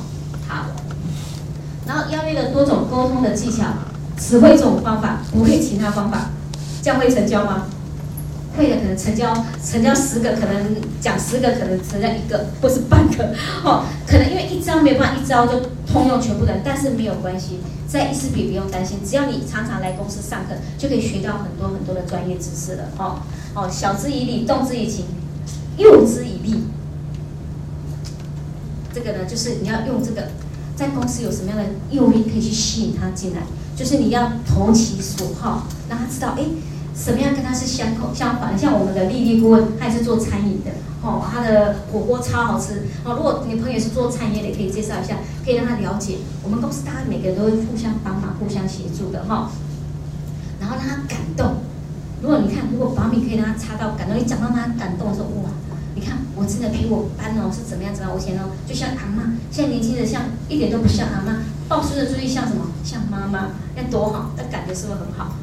[0.47, 0.65] 好。
[1.89, 3.63] 然后邀约的多种沟通的技巧，
[4.15, 6.30] 只会这种方法，不会其他方法，
[6.84, 7.65] 这样会成交吗？
[8.56, 9.34] 会的，可能成交
[9.65, 23.17] 成交十个，可能讲十个，可能成交一个或是半个，哦，可能因为一招没办法一招就通用全部的，但是没有关系，在 E4P 不用担心，只要你常常来公司上课，就可以学到很多很多的专业知识了，哦
[23.56, 25.06] 哦，晓之以理，动之以情，
[25.78, 26.65] 诱之以利，
[28.93, 30.28] 这个呢，就是你要用这个。
[30.79, 33.41] 在公司有什么样的诱因可以去吸引他进来？
[33.75, 36.43] 就是你要投其所好，让他知道，哎，
[36.95, 38.57] 什么样跟他是相口相反。
[38.57, 42.83] 像我们的丽丽顾问，他也是做餐饮的，哦，他的火锅超好吃。
[43.03, 46.19] 哦，如果你朋友是做餐饮的，可以介绍一下，可以让他了解。
[46.43, 49.51] 我们公司大家每个人都会互相帮忙、互相协助的，哈。
[50.61, 51.55] 然后让他感动。
[52.21, 55.49] 如果你看，如果把米可以让他擦到感动，你讲到他感动的时候，哇！
[55.99, 58.15] 你看，我真的比我班哦是怎么样怎么样？
[58.15, 62.71] 我以前哦就像阿妈，现在年轻人像一点都不像阿妈，抱孙子注意像什么？
[62.85, 65.35] 像妈妈，那多好，那感觉是不是很好？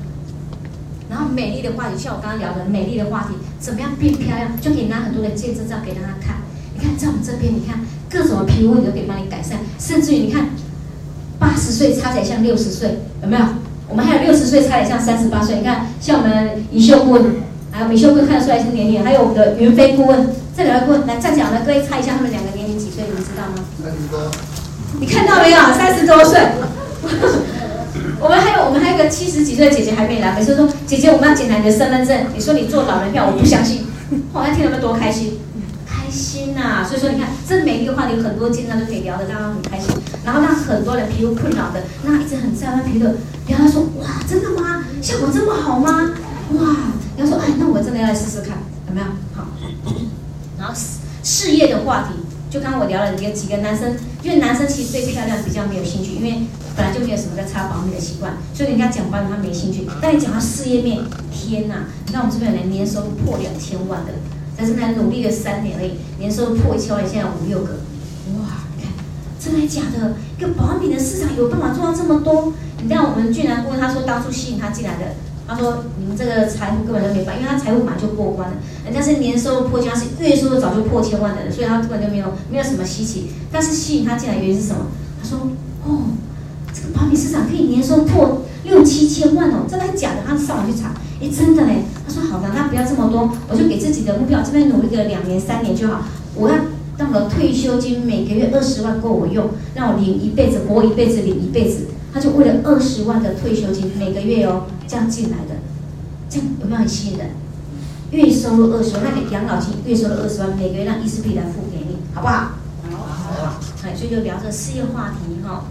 [1.11, 4.59] 然后美丽的话题，像我刚刚聊的美丽的话题，怎么样变漂亮？
[4.59, 6.37] 就可以拿很多的见证照给大家看。
[6.73, 10.49] 你看在我们这边，你看各种的皮肤都可以帮你改善，甚至于你看
[11.39, 13.45] 八十岁擦起来像六十岁，有没有？
[13.89, 15.59] 我们还有六十岁擦起来像三十八岁。
[15.59, 17.25] 你看，像我们一秀顾问，
[17.77, 20.27] 还有美秀顾问看得出来是年龄，还有我们的云飞顾问。
[20.57, 23.05] 这两个顾问来站讲的，各位猜一下他们两个年龄几岁？
[23.07, 23.63] 你们知道吗？
[23.85, 24.31] 三十多。
[24.99, 25.59] 你看到没有？
[25.77, 26.41] 三十多岁。
[28.19, 33.85] 我们还有我们还有个七十几岁的姐姐还没来，每次说姐姐我们要检查你的身份证，你说你做老人票，我不相信。
[34.33, 35.39] 后来听他们多开心，
[35.87, 36.87] 开心呐、啊！
[36.89, 39.95] 所以说你看，这每一个话题有很多经常都可以聊得，让他很开心。
[40.25, 44.83] 然后让很多人皮肤困扰的，那一直很在乎皮肤的，然后他说哇，真的吗？
[45.03, 46.11] 效果这么好吗？
[46.55, 46.65] 哇！
[47.17, 49.17] 然后说哎，那我真的要来试试看，怎么样？
[49.35, 49.47] 好。
[50.59, 50.75] 然后
[51.23, 52.15] 事业的话题，
[52.51, 59.87] 就刚刚我聊了几个几个男生，因为男生其实对漂亮比较没有兴趣，因为本来就没有什么在擦保养的习惯，所以人家讲保养他没兴趣。
[60.01, 61.01] 但你讲到事业面，
[61.33, 61.85] 天哪！
[62.07, 64.13] 你看我们这边有人年收入破两千万的，
[64.57, 67.81] 但是呢努力了三年而已，年收入破一千万，现在五六个，
[68.37, 68.65] 哇！
[68.77, 68.93] 你看，
[69.41, 70.15] 真的假的？
[70.39, 72.53] 一个保养品的市场有办法做到这么多？
[72.83, 75.15] 你看我们俊男顾问他说当初吸引他进来的。
[75.49, 78.57] 他说：“你们这个财富根本就没办，因为他财富马上就过关了。
[78.85, 83.31] 人家是年收入破千万，是月收入早就破千万的人，所以他根本就没有没有什么稀奇。
[83.53, 84.87] 但是吸引他进来原因是什么？
[85.23, 85.39] 他说：
[85.85, 86.11] 哦，
[86.75, 90.23] 这个保险市场可以年收破六七千万哦，真的假的？
[90.27, 91.85] 他上网去查，哎，真的嘞。
[92.05, 96.03] 他说：好的，那不要这么多，我就给自己的目标，这边努力个两年三年就好。
[96.35, 96.57] 我要
[96.99, 105.61] 让我的退休金每个月二十万够我用，让我领一辈子，活一辈子，领一辈子。”他就为了二十万的退休金，每个月哦这样进来的，
[106.31, 107.29] 这样有没有很吸引人？
[108.11, 112.53] 月收入二十万，那你养老金月收入二十万，每个月让 E4P 来付给你，好不好？
[112.91, 115.65] 好，好，哎，所以就聊着事业话题哈，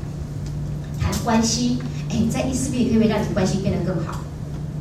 [1.02, 1.80] 谈关系，
[2.12, 4.22] 哎，在 E4P 可不可以让你关系变得更好？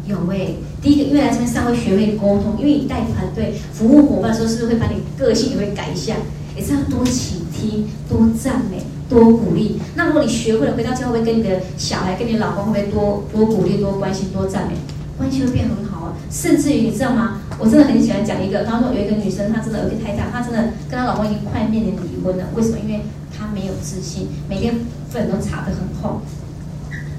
[0.07, 6.17] 有哎，第一个，因为来这边上会学会沟通，因为你带团队服务伙伴的时候，是不是会把你个性也会改一下？
[6.55, 8.85] 也是要多倾听，多赞美。
[9.09, 9.81] 多鼓励。
[9.95, 14.75] 那如果你学会了，回到家会不会跟你的小孩、跟你老公会不会多多鼓励、多关心、多赞美？
[15.17, 16.13] 关系会变很好啊。
[16.31, 17.41] 甚至于你知道吗？
[17.59, 22.45] 我真的很喜欢讲一个，他说有一个女生，她真的有个太太，她真的跟她老公已经快面临离婚了。
[22.55, 22.79] 为什么？
[22.83, 23.03] 因为
[23.37, 26.21] 她没有自信，每天粉都擦得很厚，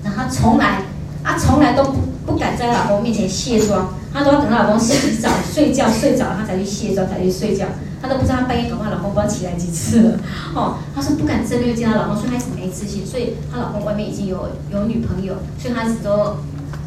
[0.03, 0.81] 然后她从来，
[1.23, 7.65] 她从来都不不敢在老公面前卸妆，她都要等她老公洗澡、睡觉、睡着了，她才去卸妆，才去睡觉。
[8.05, 10.19] 她都不知道她半夜搞不好老公不知道起来几次了，
[10.53, 16.37] 哦，她说不敢正面见她老公，所以她一直没自信，所以她老公外面已经有有女朋友，所以她一直都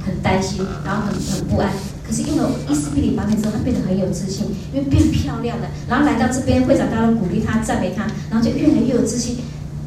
[0.06, 1.70] 很担心，然后很很不安。
[2.06, 9.38] 可是用了 E4P 保养之后，她变得很有自信，因为变漂亮了，然后来到这边会长大家鼓励她、赞美她，然后就越来越有自信，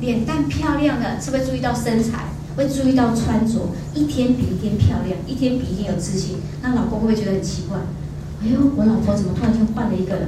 [0.02, 2.26] 脸蛋漂亮了，是不是注意到身材？
[2.58, 6.36] 会注意到穿着，一天比一天漂亮，一天比一天有自信。
[6.62, 7.78] 那老公会不会觉得很奇怪？
[8.44, 10.28] 哎呦，我老婆怎么突然间换了一个人？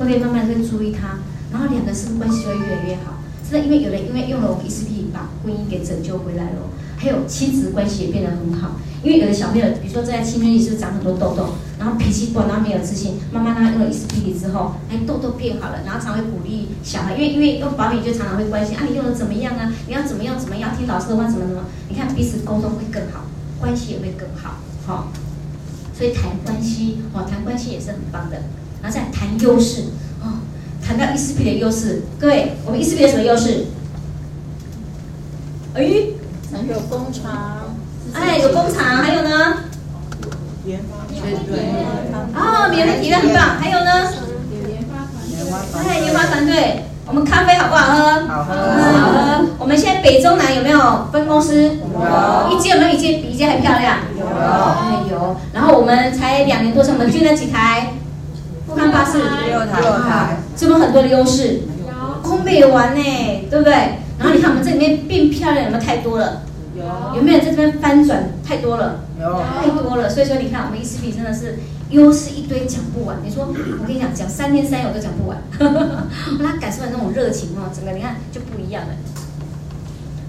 [0.00, 1.18] 会不会慢慢会注意他，
[1.52, 3.20] 然后两个是不是关系就会越来越好？
[3.50, 8.80] 真的，因为有人因为用了我们 ECP 把婚姻给拯救回来了，还有亲子关系也变得很好。
[9.02, 19.70] 因为有的小朋友，比如说在青春期是长很多痘痘，然后脾气不好，然后没有自信，妈妈让他用了 ECP 之后，哎，痘痘变好了，然后常会鼓励小孩，因为因为用保养就常常会关心啊，你用的怎么样啊？
[19.86, 20.74] 你要怎么样怎么样？
[20.74, 21.64] 听老师的话怎么怎么？
[21.90, 23.26] 你看彼此沟通会更好，
[23.58, 25.04] 关系也会更好，好、哦。
[25.92, 28.40] 所以谈关系，哦，谈关系也是很棒的。
[28.82, 29.82] 然后再谈优势，
[30.22, 30.40] 哦，
[30.86, 33.66] 谈到 ECP 的优势，各位，我们 ECP 有什么优势？
[35.74, 35.82] 哎，
[36.68, 37.60] 有工厂。
[38.12, 39.30] 哎，有工厂，还有呢？
[40.66, 41.58] 研发团队。
[42.34, 44.10] 哦，免费体验很棒，还有呢？
[44.50, 45.92] 有研发团队。
[45.92, 48.26] 哎，研发团队，我们咖啡好不好喝？
[48.26, 48.54] 好喝。
[48.54, 49.46] 好喝。
[49.58, 51.62] 我们现在北中南有没有分公司？
[51.62, 52.50] 有。
[52.50, 53.98] 一间有没有一间比一间还漂亮？
[54.18, 54.26] 有。
[54.26, 55.36] 哎有。
[55.52, 57.92] 然后我们才两年多，我们捐了几台？
[58.70, 59.18] 富康巴士。
[59.18, 59.80] 六台。
[59.80, 60.36] 六台。
[60.56, 61.62] 是不是很多的优势？
[61.86, 62.22] 有。
[62.22, 63.02] 空没完呢，
[63.50, 63.72] 对不对？
[64.18, 66.42] 然后你看我们这里面变漂亮有没有太多了？
[66.76, 69.00] 有，有没有在这边翻转太多了？
[69.18, 70.08] 有，太多了。
[70.08, 71.58] 所以说，你看我们 ECP 真的是
[71.88, 73.16] 优势一堆，讲不完。
[73.24, 75.38] 你说，我跟你讲，讲三天三夜我都讲不完。
[75.58, 78.90] 我让他感受到那种热情哦，整个你看就不一样了。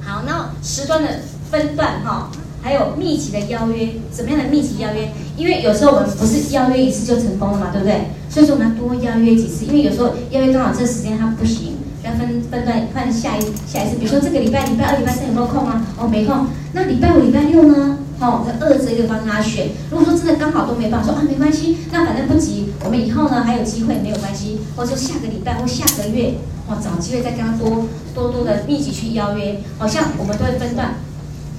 [0.04, 1.10] 好，那时段的
[1.52, 2.32] 分段哈，
[2.62, 5.12] 还有密集的邀约，怎么样的密集邀约？
[5.38, 8.12] 因为有时候我们不是邀约一次就成功了嘛，对不对？
[8.30, 11.78] 所以说我们要多邀约几次，因为有时候邀约刚好这时间他不行。
[12.04, 15.86] 要分分段换下一下一次，比如说这个礼拜礼拜二、礼拜三有没有空啊？
[16.00, 16.48] 哦，没空。
[16.74, 18.00] 那礼拜五、礼拜六呢？
[18.20, 19.70] 哦，在二这个帮他选。
[19.92, 24.62] 如果说真的刚好都没办法，说啊没关系，那反正不急，我们以后呢还有机会，没有关系。
[24.76, 26.34] 或者说下个礼拜或下个月，
[26.68, 27.86] 哦，找机会再跟他多
[28.16, 29.60] 多多的密集去邀约。
[29.78, 30.96] 好像我们都会分段。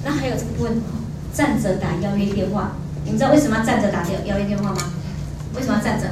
[0.03, 0.81] 那还有这个部分，
[1.33, 2.73] 站着打邀约电话，
[3.03, 4.77] 你们知道为什么要站着打邀邀约电话吗？
[5.55, 6.07] 为什么要站着？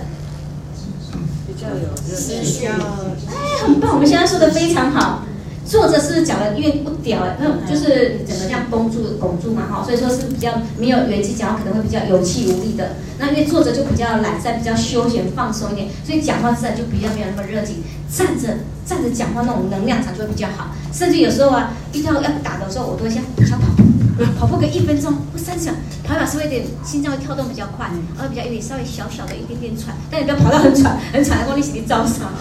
[1.47, 3.93] 比较有是需要哎，很棒！
[3.93, 5.23] 我们现在说的非常好。
[5.65, 7.37] 坐着是讲的因为不屌哎？
[7.39, 12.95] 嗯，就是整个这样绷住、拱住嘛哈，所以说是比较没有元气，讲话可能会比较有气无力的。
[13.19, 17.83] 那因为坐着就比较懒散，比较休闲放松一点，所以讲话自然就比较没有那么热情。
[18.09, 20.75] 站着站着讲话那种能量场就会比较好。
[20.91, 23.90] 甚至有时候啊，遇到要打的时候，我都会先小跑。
[24.37, 32.31] 跑步个一分钟或三十秒，跑跑是会有点心脏会跳动比较快，然后比较有点稍微小小的一点点喘，但你不要跑到很喘，很喘的话你心里遭伤。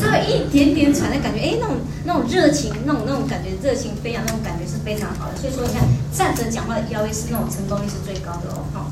[0.00, 5.36] 稍微一点点喘的感觉，哎，那种那种热情，那种那种感觉，热情飞扬那种感觉是非常好的。
[5.36, 5.82] 所以说你看
[6.12, 8.64] 站着讲话的邀约是那种成功率是最高的哦。
[8.72, 8.90] 好，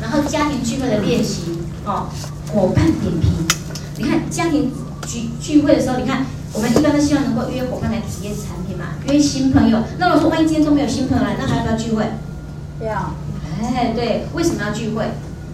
[0.00, 2.08] 然后家庭聚会的练习哦，
[2.48, 3.30] 伙伴点评，
[3.98, 4.72] 你看家庭
[5.06, 6.24] 聚聚会的时候，你看。
[6.54, 9.82] 我们一般都希望能够约伙伴来体验产品嘛，约新朋友。
[9.98, 12.04] 那我说万一今天都没有新朋友来，那还要不要聚会？
[12.80, 13.12] 要。
[13.60, 15.04] 哎，对，为什么要聚会？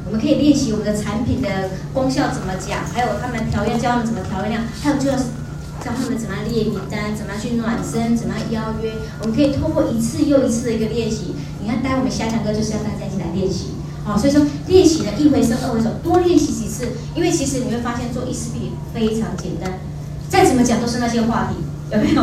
[0.06, 1.48] 我们可以练习我们的产品的
[1.94, 5.32] 功效怎么讲，还有他们调验，教他们怎么调量，还有就是
[5.80, 8.92] 教他们怎么样列名单，怎么样去暖身，怎么样邀约。
[9.22, 11.34] 我们可以通过一次又一次的一个练习。
[11.62, 13.72] 你看，待会我们下堂课就是要大家一起来练习。
[14.04, 19.78] 好，所以说练习的一回生二回熟，多练习几次，因为其实你会发现做 ECP 非常简单。
[20.30, 21.56] 再怎么讲都是那些话题，
[21.94, 22.22] 有没有？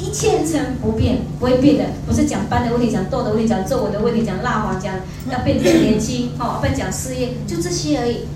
[0.00, 1.84] 一千成不变，不会变的。
[2.04, 4.94] 不是讲斑的问题，讲痘的问题，讲皱纹的问题，讲蜡黄，讲
[5.30, 8.26] 要变成年轻，哦，不讲事业，就这些而已。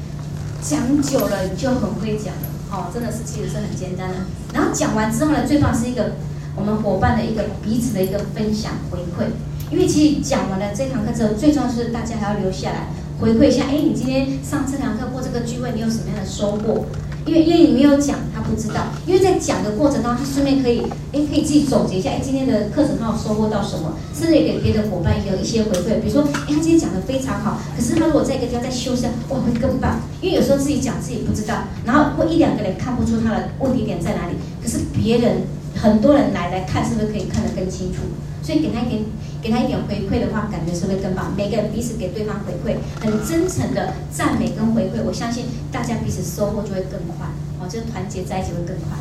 [0.62, 4.14] 讲久了你就很会讲了，哦，真的是其实是很简单的。
[4.54, 6.12] 然后讲完之后呢，最重要是一个
[6.54, 9.26] 我们伙伴的一个彼此的一个分享回馈，
[9.70, 12.88] 因为其实讲完了这堂课之后，最重要是大家还要留下来
[13.20, 16.86] 回馈一下，哎，你今天上这堂课或这个聚会，你有什么样的收获？
[17.26, 18.86] 因为因为你没有讲，他不知道。
[19.04, 20.80] 因为在讲的过程当中，他顺便可以，
[21.12, 26.00] 哎，可以自己总结一下，哎，今天的课程他有收获到什么，甚至也给别的伙伴有一些回馈。
[26.00, 30.00] 比如说，哎，他今天讲的非常好，可是他如果在一个地方再修饰，哇，会更棒。
[30.22, 35.42] 因为有时候自己讲自己不知道，然后或一两个人看不出他的问题点在哪里，可是别人
[35.74, 37.98] 很多人来来看，是不是可以看得更清楚？
[38.46, 39.02] 所以给他一点，
[39.42, 41.34] 给他一点回馈的话，感觉是会更棒。
[41.36, 47.26] 每个人彼此给对方回馈，很真诚的赞美跟回馈，我相信大家彼此收获就会更快，
[47.58, 48.96] 哦，就是团结在一起会更快。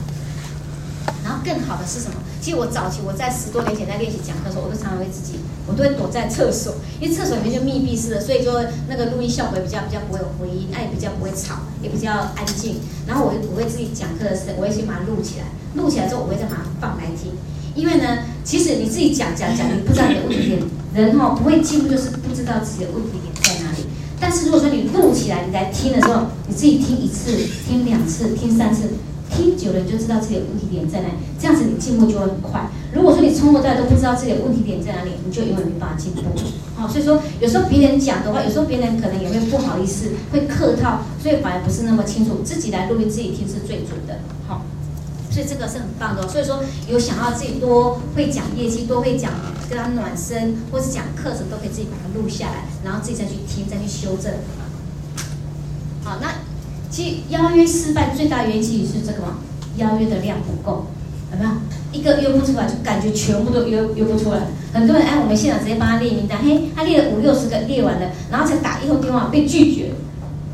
[1.24, 2.16] 然后更好的是什么？
[2.42, 5.38] 其实我早期我在十多年前在练习讲课的时候，我都常常会自己，
[5.68, 12.82] 我都会躲在厕所，因为厕所里面就密闭式的，所以说那个录音效果也比较比较不会有回音，那也比较不会吵，也比较安静。
[13.06, 17.34] 然后我我会自己讲课的时候，我会先把它录起来，录起来之后我会再把它放来听。
[17.76, 20.62] 因为呢，其实你自己讲讲讲，你不知道你的问题点，
[20.94, 23.84] 人哈不会进步，就是不知道自己的问题点在哪里。
[24.20, 27.36] 但是如果说你录起来，你来听的时候，你自己听一次、
[27.68, 28.84] 听两次、听三次，
[29.30, 32.70] 听久了你就知道自己的问题点在哪里，这样子你进步就会很快。
[32.94, 36.22] 如果说你从头到尾都不知道自己的问题点在哪里，你就永远没办法进步。
[36.76, 42.40] 好，所以说有时候别人讲的话，有时候别人可能也会不好意思，会客套，所以反而不是那么清楚。
[42.46, 44.20] 自己来录音自己听是最准的。
[44.48, 44.64] 好，
[45.36, 46.26] 所以这个是很棒的。
[46.30, 49.34] 所以说有想要自己多会讲业绩，多会讲
[49.70, 54.32] 跟他暖身，或是讲课程，都可以自己把它录下来，然后自己再去听，再去修正。
[56.06, 56.36] 好，那
[56.90, 59.40] 其实邀约失败最大原因其实是这个嘛，
[59.76, 60.88] 邀约的量不够，
[61.34, 61.52] 有没有？
[61.92, 64.48] 一个约不出来，就感觉全部都约约不出来。
[64.74, 69.94] 很多人哎，我们现场直接帮他列名单，嘿，他列了五六十个，列完了，然后才打一通电话被拒绝，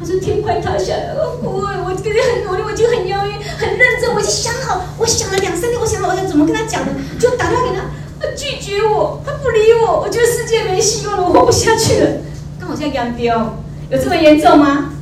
[0.02, 7.86] 他说天快塌下来了，我我今天很努力，我就很邀约，很认真，我已经想好，我想了两三天，我想好我要怎么跟他讲的，就打电话给他，
[8.20, 12.10] 他拒绝我，他不理我，我觉得世界没希望了，我活不下去了。
[12.60, 13.32] 刚好现在给他丢，
[13.92, 14.96] 有这么严重吗？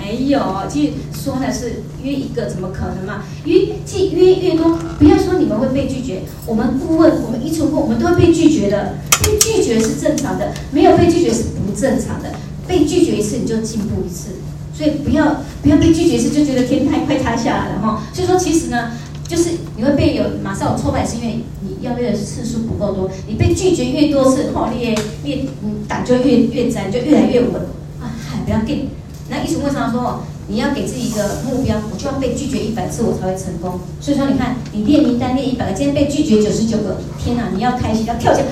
[0.00, 3.24] 没有，其实说的是约一个，怎么可能嘛？
[3.44, 8.94] 约，其实约越多，不要说你们会被拒绝，我们顾问，我们一出货，我们都会被拒绝的。
[9.22, 12.30] 被拒绝是正常的，没有被拒绝是不正常的。
[12.68, 14.32] 被拒绝一次你就进步一次，
[14.74, 18.02] 所以不要不要被拒绝一次就觉得天太快塌下来了哈。
[18.12, 18.92] 所以说，其实呢，
[19.26, 23.10] 就是你会被有马上有挫败，是因为你邀约的次数不够多。
[23.26, 24.94] 你被拒绝越多次，哦，你越
[25.24, 25.48] 你
[25.88, 27.54] 胆就越越窄，就越来越稳
[28.00, 28.12] 啊！
[28.28, 28.90] 嗨，不要紧。
[29.30, 33.80] 那一直问他说：“你要给自己一个目标，我就要被拒绝一百次，我才会成功。
[34.00, 37.50] 所以说，你看，你列名单列一百个，今天被拒绝九十九个，天哪！
[37.54, 38.46] 你要开心，要跳起来，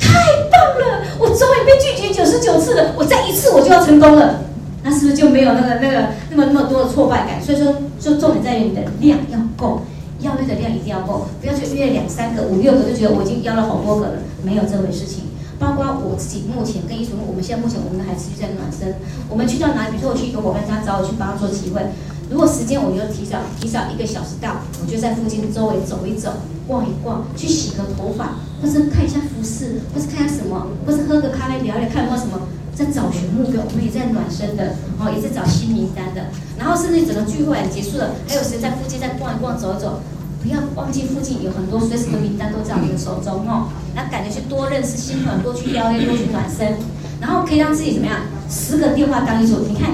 [0.00, 1.04] 太棒了！
[1.18, 4.40] 我终于被拒绝九十九次了，我再一次我就要成功了。
[4.82, 7.40] 那是不是就没有那个那个那么那么多的挫败感？
[7.40, 9.82] 所以说，就重点在于你的量要够，
[10.20, 15.24] 邀约的量一定要够，不要就约两三个、五六个就觉得我已经邀了好多个了，没有这回事情。”
[15.60, 18.96] 包括我自己目前跟一组，我们现在目前我们还持续在暖身。
[19.28, 19.90] 我们去到哪里？
[19.90, 21.82] 比如说我去一个伙伴家找我去帮他做机会，
[22.30, 26.32] 如果时间我就提早提早一个小时到，我就在附近周围走一走、
[26.66, 33.60] 逛一逛，去洗个头发，或是看一下服饰，或是看一下什么，或是喝个咖啡聊聊，看有没有什么在找寻目标。
[33.68, 36.30] 我们也在暖身的，哦，也在找新名单的。
[36.56, 40.00] 然后甚至整个聚会结束了，还有谁在附近再逛一逛、走一走。
[40.40, 46.78] 不要忘记附近有很多随时的名单都在我们的手中哦，那感觉去多认识新朋友，多去邀约，多去暖身，
[47.20, 48.20] 然后可以让自己怎么样？
[48.48, 49.66] 十个电话当一组。
[49.68, 49.90] 你看，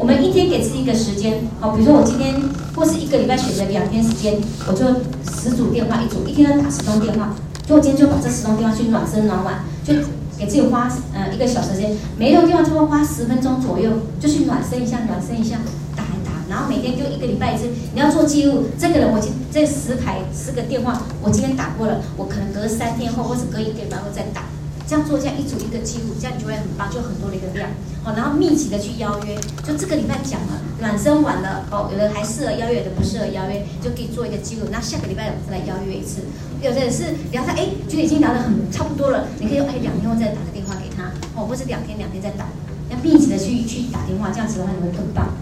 [0.00, 2.34] 我们一天给自己一个时间，好，比如说我今天
[2.74, 4.86] 或是一个礼拜选择两天时间，我就
[5.30, 7.34] 十组电话一组，一天要打十通电话，
[7.66, 9.92] 就我今天就把这十通电话去暖身暖完，就
[10.38, 15.58] 给自己花呃一个小时间，每一通电话就会花十分钟左右，就去暖身一下，暖身一下。
[15.94, 18.68] 打一打然后每天就一个礼拜一次，你要做记录。
[18.78, 24.44] 这个人我今这十台十个电话，我今天打过了，我可能隔三天后或者隔一个礼拜后再打，
[24.90, 27.70] 这样做这样一组一个记录，这样你就会很棒，就很多的一个量。
[28.02, 34.66] 好，然后密集的去邀约，就这个礼拜讲了暖身完了，哦，有的还适合邀约，有的不适合邀约，就可以做一个记录。
[34.72, 36.22] 那下个礼拜我们再来邀约一次。
[36.60, 42.48] 有的人是聊他，哎，觉得已经聊得很差不多了，你可以哎两天后再打个电话给他，哦，或是两天两天再打，
[42.90, 45.38] 要密集的去去打电话，这样子的话你会更棒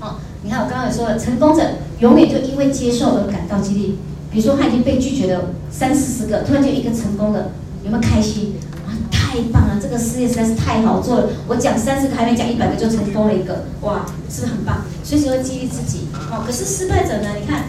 [0.00, 0.16] 哦。
[0.40, 1.62] 你看，我刚刚有说了，成功者
[2.00, 3.98] 永远就因为接受而感到激励。
[4.32, 7.52] 比如说，他已经被拒绝了三四十个，突然就一个成功了，
[7.86, 8.54] 有没有开心？
[8.84, 9.78] 哇，太棒了！
[9.80, 11.28] 这个事业实在是太好做了。
[11.46, 14.82] 我讲三十个，还没讲一百个，就成功了一个，哇，是不是很棒？
[15.04, 16.08] 随时会激励自己。
[16.30, 17.30] 哦，可是失败者呢？
[17.40, 17.66] 你看，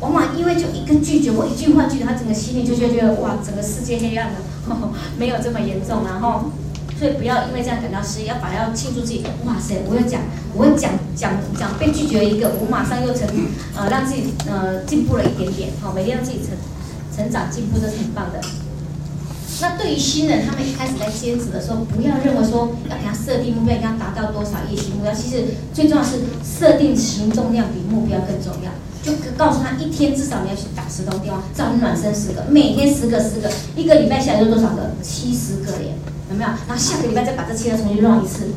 [0.00, 4.38] 往往因为就一个拒绝或一句话拒绝，他整个心里就觉得哇，整个世界黑暗了。
[4.66, 6.50] 呵呵，没有这么严重，然后。
[6.98, 9.22] 所以不要因为这样感到失意，要反而要庆祝自己。
[9.44, 9.76] 哇塞！
[9.86, 10.20] 我会讲，
[10.52, 13.24] 我会讲讲讲被拒绝一个，我马上又成
[13.76, 15.70] 呃让自己呃进步了一点点。
[15.80, 16.56] 好，每天让自己成
[17.14, 18.40] 成长进步，这是很棒的。
[19.60, 25.12] 那对于新人，他们一开始在兼职的时候，不要认为说要给他设定目标，要达到多少业绩目标。
[25.12, 25.44] 其实
[25.74, 28.70] 最重要是设定行动量比目标更重要。
[29.02, 34.90] 就告诉他，一天至少你要去打十通电话，让你暖身十个，每天十个十个，一个礼拜下来就多少个？
[35.02, 35.94] 七十个耶。
[36.30, 36.50] 有没有？
[36.68, 38.48] 然后下个礼拜再把这七个重新弄一次，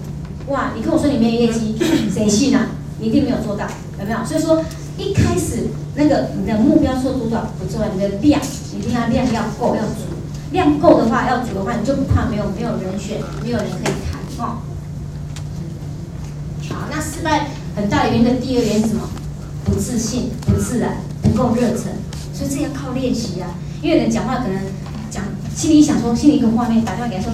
[0.50, 0.74] 哇！
[0.76, 1.78] 你跟我说你没有业绩，
[2.14, 2.68] 谁信啊？
[3.00, 3.66] 你一定没有做到，
[3.98, 4.18] 有没有？
[4.26, 4.62] 所以说
[4.98, 8.42] 一开始那个你的目标说多少不重要，你的量
[8.76, 10.11] 一定要量要够要足，
[10.52, 14.58] 量够的话要煮的话，你就不怕没有没有人选，没有人可以谈哦。
[16.70, 19.10] 好，那失败很大的原因的第二原因是什么？
[19.64, 21.94] 不自信、不自然、不够热忱，
[22.34, 23.56] 所以这要靠练习、啊。
[23.82, 24.58] 因为人讲话可能
[25.10, 25.24] 讲
[25.56, 27.32] 心里想说，心里一个画面，打电话给他说。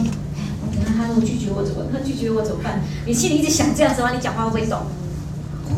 [0.98, 1.84] 他如果拒绝我怎么？
[1.92, 2.82] 他拒绝我怎么办？
[3.06, 4.78] 你心里一直想这样子的话，你讲话会不会抖？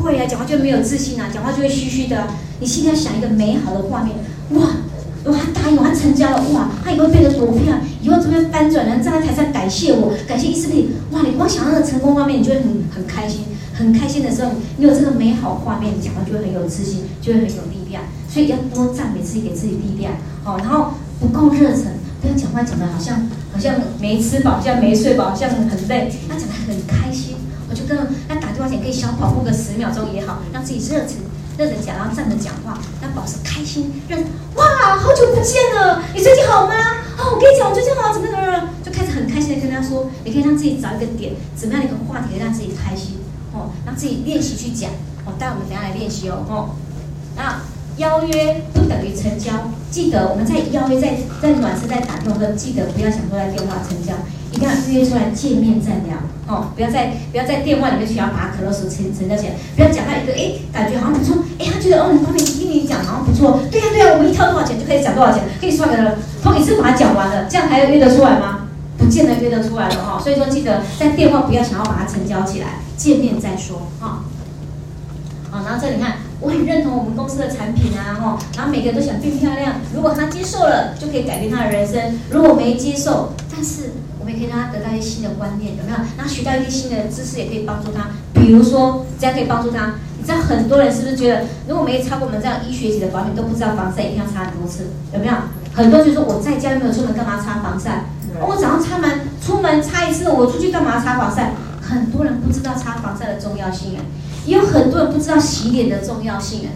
[0.02, 2.28] 会啊，讲话就没有自信啊，讲话就会虚虚的、啊。
[2.58, 4.16] 你心里要想一个美好的画面，
[4.50, 4.66] 哇，
[5.24, 13.42] 哇，他答应我，他成交了，哇，他以后变得多漂亮，以后这边翻转，然后站在台上感谢我，感谢伊丝碧，哇，你光想那个成功画面，你就会很很开心，
[13.74, 18.02] 很开心的时候，你有这个美好画面，你讲话就会很有自信，就会很有力量。
[18.32, 20.12] 所以要多赞美自己，给自己力量。
[20.42, 26.10] 好，然后不够热忱，不要讲话讲的好像好像没吃饱，像没睡饱，像很累。
[26.30, 27.34] 要讲的很开心，
[27.68, 27.98] 我就跟
[28.28, 31.16] 他打电话前可以小跑步个十秒钟也好，让自己热忱。
[31.58, 34.02] 认真讲，然后站着讲话，那保持开心。
[34.08, 34.24] 认
[34.54, 36.74] 哇，好久不见了，你最近好吗？
[37.18, 43.18] 哦，我跟你讲，我最近好，怎么怎么，就开始很开心的跟他说，你可以让自己找一个点，怎么样一个话题可以让自己开心
[43.52, 44.90] 哦，让自己练习去讲
[45.24, 45.34] 哦。
[45.38, 46.70] 待我们等下来练习哦哦。
[47.36, 47.60] 那
[48.00, 49.52] 邀约不等于成交，
[49.90, 54.14] 记得我们在邀约在在暖身在打电话的，记得不要想说在电话成交。
[54.50, 68.66] 一定要约出来见面再聊哦，不要在不要在电话里面去要把可乐说成成交起来，不要讲到一个哎感觉好像不错，哎他觉得哦你方面听你讲好像不错，对呀、啊、对呀、我们一套多少钱就可以讲多少钱，可以算给他了，通一次把它讲完了，这样还要约得出来吗？
[68.98, 74.24] 不见得约得出来了哈、哦，所以说记得在电话不要想要把它成交起来，见面再说哈。
[75.52, 83.90] 哦，然后这里看，我很认同我们公司的产品啊哈，然后每个人都想变漂亮，如果他接受了，就可以改变他的人生；如果没接受，但是。
[84.20, 85.96] 我们也可以让他得到一些新的观念，有没有？
[86.18, 88.10] 然后学到一些新的知识，也可以帮助他。
[88.34, 89.94] 比如说，这样可以帮助他。
[90.18, 95.32] 你知道很多人是不是觉得，如果没擦过我们这样医学级的保养品，都不知道防晒一定要擦很多次，有没有？
[95.72, 98.04] 很多就是说我在家又没有出门，干嘛擦防晒？
[98.46, 101.54] 我早上擦门，出门擦一次，我出去干嘛擦防晒？
[101.80, 104.04] 很多人不知道擦防晒的重要性啊，
[104.46, 106.70] 也有很多人不知道洗脸的重要性啊。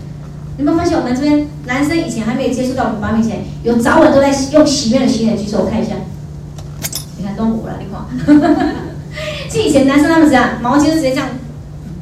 [0.57, 5.95] 你们发现我们这边男生以前还没有接触到我们保养品前，有早晚都在用洗面的洗脸举手，我看一下。
[7.19, 8.77] 你看都糊了，你看，
[9.49, 11.29] 其实以前男生他们这样，毛巾就直接这样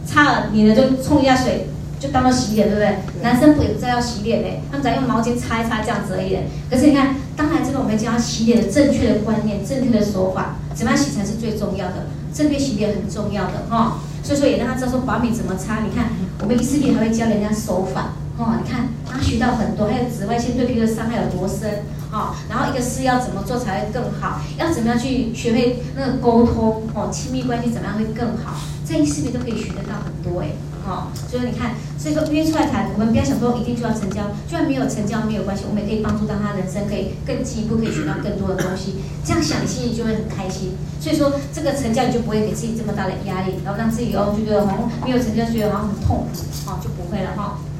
[0.04, 2.88] 擦了，你呢就冲一下水，就当做洗脸，对不对？
[2.88, 6.36] 对男生不也不知道要洗脸嘞，他们只要用毛巾擦一擦这样子而已。
[6.68, 12.06] 可是你看，当然这个我们教他洗脸的正确的观念、正确的手法，怎么样洗才是最重要的？
[12.34, 13.92] 正确洗脸很重要的哈、哦。
[14.22, 15.80] 所以说也让他知道说保养品怎么擦。
[15.80, 16.10] 你看，
[16.40, 18.12] 我们一视频还会教人家手法。
[18.38, 28.56] 哦，你看他学到很多，还有紫外线对皮肤的伤害有多深哦，然后一个是要怎么做才会更好，要怎么样去学会那个沟通哦，亲密关系怎么样会更好，
[28.88, 30.48] 这一视频都可以学得到很多哎，
[30.86, 40.74] 哦，所以你看，所以说约出来谈，我们不要想说一定就要成交，就算没有成交没有关系，我们也可以帮助到他人生可以更进一步，可以学到更多的东西，这样想你心里就会很开心。
[41.00, 47.42] 所以说这个成交你就不会给自己这么大的压力，然后让自己哦就觉得好像没有成交觉得好像很痛苦，哦就不会了哈。
[47.44, 47.70] 哦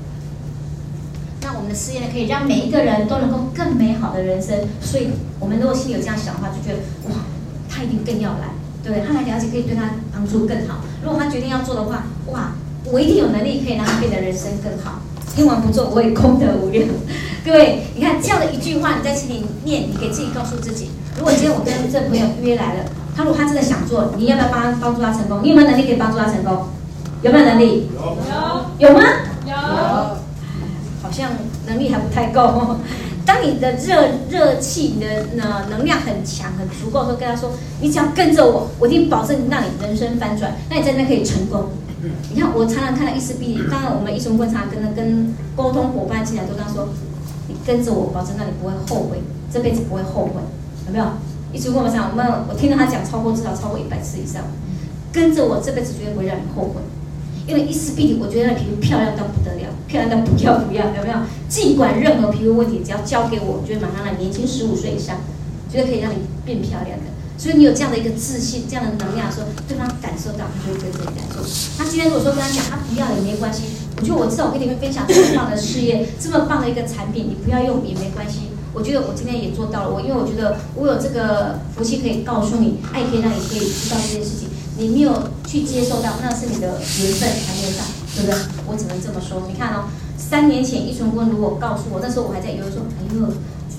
[1.45, 4.57] 那我们的事业呢，可以让每一个人都能够更美好的人生。
[4.81, 5.09] 所以，
[5.41, 6.79] 我们如果心里有这样想的话，就觉得
[7.11, 7.17] 哇，
[7.69, 9.03] 他一定更要来，对？
[9.05, 10.77] 他来了解可以对他帮助更好。
[11.03, 12.53] 如果他决定要做的话，哇，
[12.93, 15.01] 我一定有能力可以让他变得人生更好。
[15.35, 16.87] 听完不做，我也功德无量。
[17.43, 22.85] 各位，你看这样的一句话，你在心里念，你给自己告诉自己：如果今天我跟这朋友约来了，
[23.17, 25.41] 他如果他真的想做，你要不要帮他帮助他成功？
[25.43, 26.67] 你有没有能力可以帮助他成功？
[27.23, 27.89] 有没有能力？
[28.79, 28.89] 有。
[28.89, 29.03] 有吗？
[29.47, 29.55] 有。
[31.03, 31.31] 好像
[31.67, 32.77] 能力还不太够。
[33.25, 41.71] 当你的热热气、你的呢能量很强、很足够的时候，跟他说：“你只要跟着我，我一定保证让你人生翻转。”那你真的可以成功。
[42.35, 46.89] 你看，我常常看到伊丝碧，当然我们医生观察跟跟沟通伙伴进来都跟他说
[47.47, 49.23] ：“你跟着我，保证让你不会后悔，
[49.53, 50.43] 这辈子不会后悔。”
[50.87, 51.07] 有没有？
[51.53, 54.43] 一中观察，我们我听到他讲超过至少超过一百次以上，
[55.13, 56.81] 跟着我，这辈子绝对不会让你后悔。
[57.47, 61.17] 因为伊丝碧，我觉得那皮肤漂亮到不得了，漂亮到不要不要，有没有？
[61.49, 65.19] 尽管任何皮肤问题，只要交给我，我觉得马上来年轻十五岁以上，
[65.71, 67.07] 觉得可以让你变漂亮的。
[67.39, 71.43] 所以你有这样的一个自信，这样的能量的时候，对方感受到，他就会跟着你来做。
[71.79, 73.63] 那今天如果说跟他讲，他不要也没关系。
[73.97, 78.51] 我觉得我至少我跟你们分享这么棒的事业，这么棒的一个产品，你不要用也没关系。
[78.73, 84.49] 我觉得我今天也做到了，我因为我觉得我有这个福气可以告诉你，爱可以让你可以知道这件事情。
[84.79, 87.85] 你没有去接受到，那是你的缘分还没有到，
[88.17, 88.35] 对不对？
[88.67, 89.43] 我只能这么说。
[89.47, 89.85] 你看哦，
[90.17, 93.29] 三年前一纯坤如果告诉我，那时候我还在犹豫说，哎呦，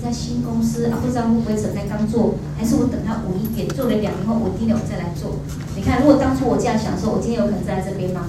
[0.04, 5.40] 家新公司啊，不知道会不会整在刚做，还是我等他稳一点，做了两年后稳定了我再来做。
[5.74, 8.28] 你看，如果当初我这样想的时候，我今天有可能在这边吗？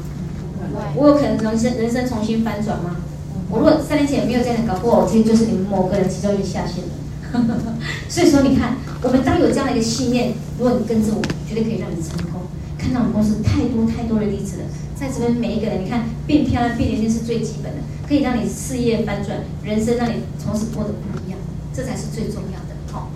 [0.96, 2.98] 我有可能人生人生重新翻转吗？
[3.50, 6.96] 我如果三年前没有这样搞过，我今天就是你们某个人其中一下线了。
[8.08, 12.42] 所以说，你看，我们当有这样的一个信念，如果你跟着我，绝对可以让你成功。
[12.78, 14.64] 看到我们公司太多太多的例子了，
[14.96, 21.35] 在这边每一个人，你看变漂亮、变年轻是最基本的，可以让你事业翻转，人生让你从此过得不一样，
[21.76, 22.76] 这才是最重要的。
[22.92, 23.10] 好，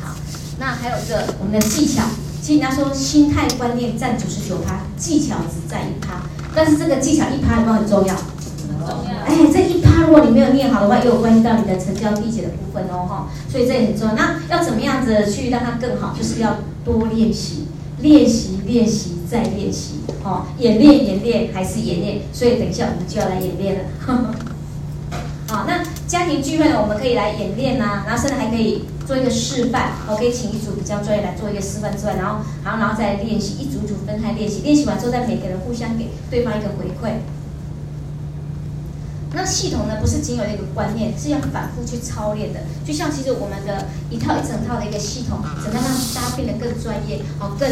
[0.00, 0.14] 好，
[0.58, 2.04] 那还有一个我们的技巧，
[2.40, 6.22] 其实人家说心态观念占九十九趴，技巧只占一趴，
[6.54, 8.14] 但是这个技巧一趴有没有很重要？
[8.14, 9.16] 很重要。
[9.26, 14.14] 哎，这一趴如果你没有念好的话，也有关系到你的成交缔结的部分哦，哈，所以这也很重要。
[14.14, 16.14] 那要怎么样子去让它更好？
[16.16, 16.58] 就是要。
[16.86, 17.66] 多练习，
[18.00, 23.80] 练习练习再练习，哦，演练演练还是演练，所以等一下我们就要来演练了。
[23.98, 24.34] 呵 呵
[25.48, 37.14] 好，那家庭聚会呢，我们可以来演练呐、啊，然后甚至还可以做一个示范，我可以请一组比较专业来做一个示范之外，然后，然后，然后再练习，一组组分开练习，练习完之后再每个人互相给对方一个回馈。
[39.34, 42.60] 那系统呢，不是仅有一个观念，是要反复去操练的。
[42.86, 47.68] 就像其实我们的一套一整套的一个系统，怎么样让大家变得更专业，哦，更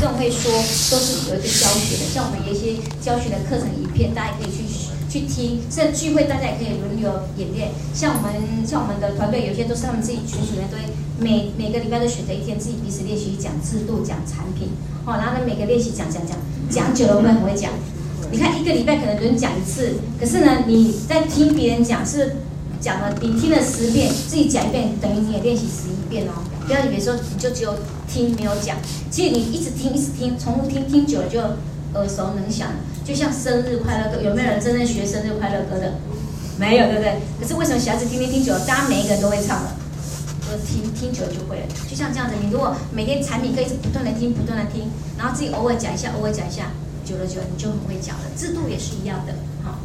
[0.00, 0.50] 更会说，
[0.90, 2.08] 都是有一个教学的。
[2.08, 4.64] 像我们有一些教学的课程影片，大家可以去。
[5.14, 7.70] 去听，甚至聚会大家也可以轮流演练。
[7.94, 10.82] 像我们，像我们的团队，有些都是他们自己群组员，都会
[11.20, 14.70] 每每个礼拜都选择一天自己彼此练习讲制度、讲产品，
[15.06, 16.36] 哦，然后呢每个练习讲讲讲，
[16.68, 17.70] 讲久了会很会讲。
[18.32, 22.38] 你看一个礼拜可能只能讲一次，可是呢你在听别人讲是
[22.80, 26.42] 讲了，你听了十遍，自己讲一遍，等于你也练习十一遍哦。
[26.66, 27.72] 不要以为说你就只有
[28.08, 28.76] 听没有讲，
[29.12, 31.38] 其实你一直听一直听，重复听听久了就
[31.94, 32.70] 耳熟能详。
[33.04, 35.92] 就像生日快乐歌，有没有人真正学生日快乐歌的？
[36.58, 37.20] 没有，对不对？
[37.40, 39.76] 可是为什么小孩子听听听久了，大家每一个人都会唱了？
[40.46, 41.66] 我听听久了就会了。
[41.88, 44.88] 就像这样子，你如果每天产品可以不断的听，不断的听，
[45.18, 46.70] 然后自己偶尔讲一下，偶尔讲一下，
[47.04, 48.22] 久了久了你就很会讲了。
[48.36, 49.34] 制度也是一样的，
[49.64, 49.78] 好。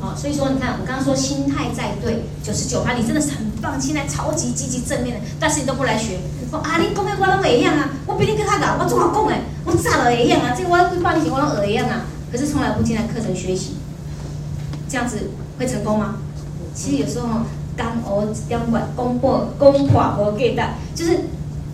[0.00, 6.18] 好，所以说你看，我刚刚说心态在对，九十九趴，你真的是很棒，现在超级积极正面的，但是你都不来学。
[6.58, 9.34] 啊，你讲的我都不一样啊，我比你更好搞，我怎么讲的？
[9.64, 10.54] 我咋了一样啊？
[10.56, 12.06] 这个我要帮你写，我都耳一样啊。
[12.30, 13.76] 可是从来不进来课程学习，
[14.88, 16.16] 这样子会成功吗？
[16.74, 17.28] 其实有时候
[17.76, 20.62] 刚我刚管攻破攻垮我给的，
[20.94, 21.20] 就是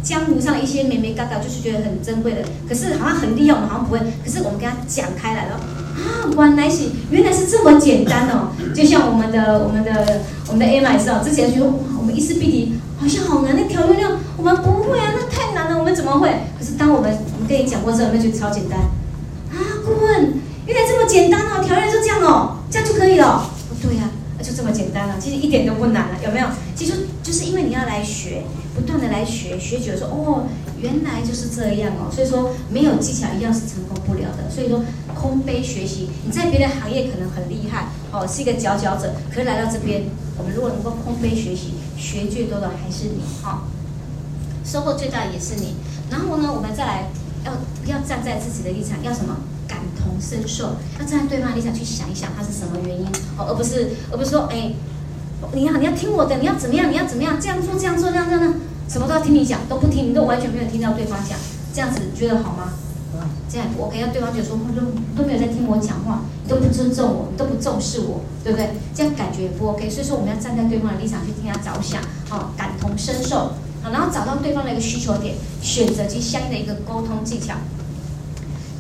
[0.03, 2.43] 江湖上一些眉眉角角，就是觉得很珍贵的。
[2.69, 3.99] 可是好像很厉害，我们好像不会。
[4.25, 8.53] 可是我们跟他讲开来了啊，原来是原来是这么简单哦。
[8.75, 11.65] 就像我们的我们的我们的 A 麦斯之前就
[11.99, 16.29] 我们伊思必敌好像好难，那调味料我们不会啊，那太难了，我们怎么会？
[16.59, 20.35] 可是当我们我们跟你讲过之后，那就超简单啊，顾问，
[20.67, 23.51] 原来这么简单哦，调味料就这样哦，这样就可以了。
[23.71, 24.11] 不对呀，
[24.43, 26.47] 就这么简单了，其实一点都不难了，有没有？
[26.75, 26.93] 其实
[27.23, 28.45] 就是因为你要来学，
[28.75, 30.45] 不断的来学，学久了说哦，
[30.83, 32.11] 原来就是这样哦。
[32.11, 34.51] 所以说没有技巧一样是成功不了的。
[34.51, 34.83] 所以说
[35.15, 40.05] 空杯学习，你在别的行业可能很厉害哦，是一个佼佼者，可是来到这边，
[40.39, 41.75] 我们如果能够空杯学习。
[42.01, 43.65] 学最多的还是你哈，
[44.65, 45.75] 收获最大的也是你。
[46.11, 47.11] 然后呢，我们再来
[47.45, 47.53] 要
[47.85, 49.37] 要站在自己的立场，要什么
[49.69, 53.07] 感同身受，要站在对方的立场去想一想他是什么原因
[53.37, 54.73] 哦，而不是而不是说哎，
[55.53, 58.55] 你要你要听我的，你要怎么样，你要怎么样，这样做这样做这样这样，
[58.91, 61.39] 什么都要听你讲，都不听，你都完全没有听到对方讲，
[61.73, 62.73] 这样子你觉得好吗？
[63.49, 68.71] 这样我可以让对方觉得说，都都没有在听我讲话，你都不尊重我，你都不重视我，对不对？
[68.95, 69.89] 这样感觉也不 OK。
[69.89, 77.55] 所以说我们要站在对方的立场去替他着想，哦，感同身受，好，然后找到对方的一个需求点，选择其相应的一个沟通技巧。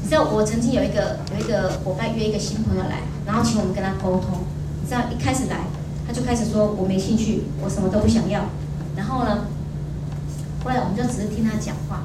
[0.02, 4.42] 你知道我曾经有一个有一个伙伴约一个新朋友来，然后请我们跟他沟通。
[4.82, 5.66] 你知道一开始来，
[6.06, 8.42] 他就开始说我没兴趣，我什么都不想要。
[8.96, 9.46] 然后呢，
[10.62, 12.02] 后来我们就只是听他讲话，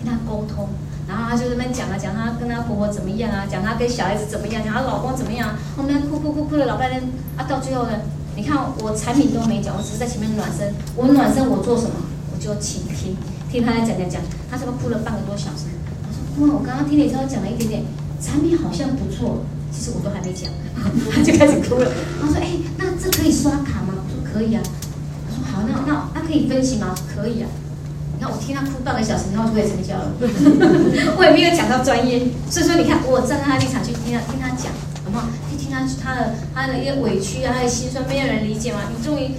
[0.00, 0.68] 听他沟通。
[1.08, 5.56] 然后他就在那边讲啊，讲他跟他婆婆怎么样啊，讲他跟小孩子怎么样，讲他老公怎么样。
[5.76, 7.02] 后面哭哭哭哭了老半天
[7.36, 7.92] 啊，到最后呢，
[8.36, 10.74] 你看我产品都没讲，我只是在前面暖身。
[10.96, 11.96] 我暖身我做什么？
[12.30, 13.16] 我就倾听，
[13.50, 14.20] 听他来讲讲讲。
[14.50, 15.72] 他这么哭了半个多小时。
[16.04, 17.82] 他说：“哇，我刚刚听你稍微讲了一点点，
[18.20, 19.40] 产品好像不错，
[19.72, 20.52] 其实我都还没讲。”
[21.10, 21.90] 他就开始哭了。
[22.20, 24.60] 他说：“哎，那这可以刷卡吗？”我说：“可以啊。”
[25.24, 27.48] 她说：“好，那那那可以分期吗？”可以啊。
[28.18, 30.10] 你看我听他哭半个小时，然后就可以成交了。
[31.14, 32.18] 我也没有讲到专业，
[32.50, 34.74] 所以说你看我站在他立场去听他听他讲，
[35.06, 35.28] 好不好？
[35.48, 38.80] 去听他他的他的一些委屈啊，他的心酸，没有人理解吗？
[38.90, 39.30] 你终于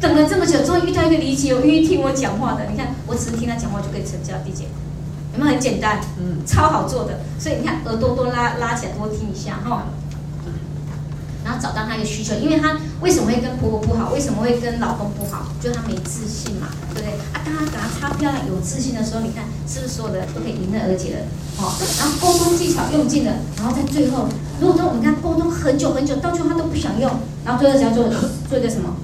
[0.00, 2.64] 等了这么久，终于遇到一个理解、愿意听我讲话的。
[2.72, 4.64] 你看我只是听他讲话就可以成交，理解？
[5.34, 6.00] 有没有很简单？
[6.18, 7.20] 嗯，超好做的。
[7.38, 9.84] 所以你看耳朵多拉拉起来，多听一下哈。
[11.48, 14.12] 然后找到他一个需求，因为他为什么会跟婆婆不好？
[14.12, 15.46] 为什么会跟老公不好？
[15.58, 17.16] 就是他没自信嘛，对不对？
[17.32, 21.20] 啊，当他给他擦漂亮、有自信的时候，你看是不是所有的都可以迎刃而解了？
[21.56, 24.28] 好，然后沟通技巧用尽了，然后在最后，
[24.60, 27.10] 如果说我们看沟通很久很久，到最后他都不想用，
[27.46, 28.04] 然后最后只要做
[28.46, 28.94] 做一个什么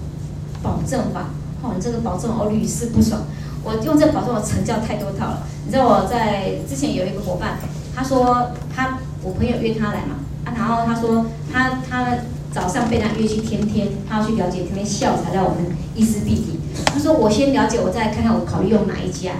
[0.63, 1.31] 保证法？
[1.63, 3.23] 哦，你这个保证我屡试不爽，
[3.65, 5.43] 我用这个保证我成交太多套了。
[5.65, 7.57] 你知道我在之前有一个伙伴，
[7.97, 12.19] 他说他我朋友约他来嘛，啊，然后他说他他。
[12.55, 16.61] 早上被他约去天天，他要去了解天天笑才让我们伊思必敌。
[16.87, 19.33] 他说我先了解，我再看看我考虑用哪一家。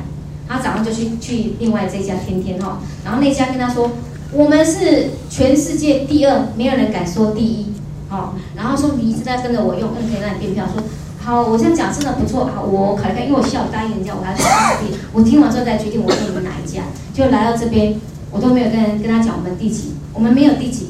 [0.49, 3.93] 他早上就去去另外这家天天哈，然后那家跟他说，
[4.33, 7.73] 我们是全世界第二，没有人敢说第一。
[8.11, 10.75] 哦，然后说你一直在跟着我用，可以让你变漂亮。
[10.75, 10.83] 说，
[11.23, 12.51] 好，我这样讲真的不错。
[12.53, 14.99] 好，我考虑看，因为我下午答应人家，我还要去当地。
[15.13, 16.83] 我听完之后再决定我用你们哪一家。
[17.15, 17.95] 就来到这边，
[18.33, 20.84] 我都没有跟人跟他讲我们第几，我们没有第几。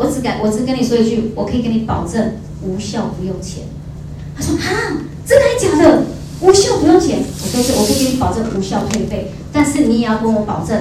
[0.00, 2.32] 我只敢，我只跟你说一句，我可以给你保证
[2.62, 3.64] 无效不用钱。
[4.34, 4.96] 他说啊，
[5.26, 6.04] 真的还假的？
[6.40, 7.18] 无效不用钱？
[7.20, 10.80] 我说是，我可以给你保证无效退费，但是你也要跟我保证，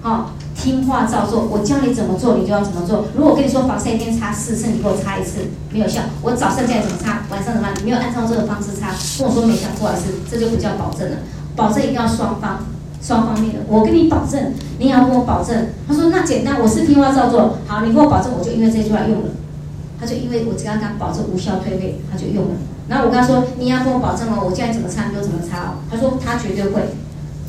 [0.00, 0.26] 好、哦。
[0.54, 3.06] 听话照做，我教你怎么做，你就要怎么做。
[3.16, 5.40] 如果我跟你说防晒一天擦四次，你给我擦一次
[5.72, 7.68] 没有效，我早上再怎么擦，晚上怎么？
[7.78, 11.16] 你没有按照这个方式擦，跟我说没效，不好意思，这就不叫保证了。
[11.56, 12.64] 保证一定要双方，
[13.02, 13.60] 双方面的。
[13.68, 15.66] 我跟你保证，你也要跟我保证。
[15.88, 17.58] 他说那简单，我是听话照做。
[17.66, 19.28] 好，你跟我保证，我就因为这句话用了。
[20.00, 22.50] 他就因为我刚刚保证无效退费，他就用了。
[22.88, 25.82] 然后我跟他说，你要跟我保证哦，我叫你怎么擦你就怎么擦哦。
[25.90, 26.82] 他说他绝对会。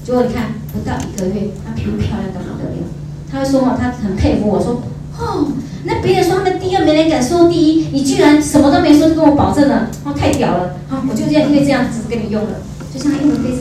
[0.04, 2.86] 结果你看不到一个月，他皮肤漂亮的不得了。
[3.32, 4.84] 他会说嘛，他很佩服我说，
[5.18, 5.48] 哦，
[5.86, 12.50] 那别人说他们第二没人敢说第一，你居然什么都没说就跟我保证了，哦，太屌了，好，我就这样因为这样子跟你用了，
[12.94, 13.60] 就像他用的非常，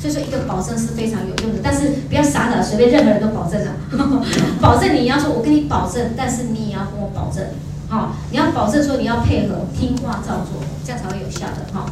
[0.00, 3.72] 所以说一个保证是非常有用的，但是不要傻的随便任何人都保证了，
[4.60, 7.44] 保证你要说我跟你保证，但是你也要跟我保证，
[7.88, 11.84] 好，你要保证说你要配合听话照做，这样才会有效的哈。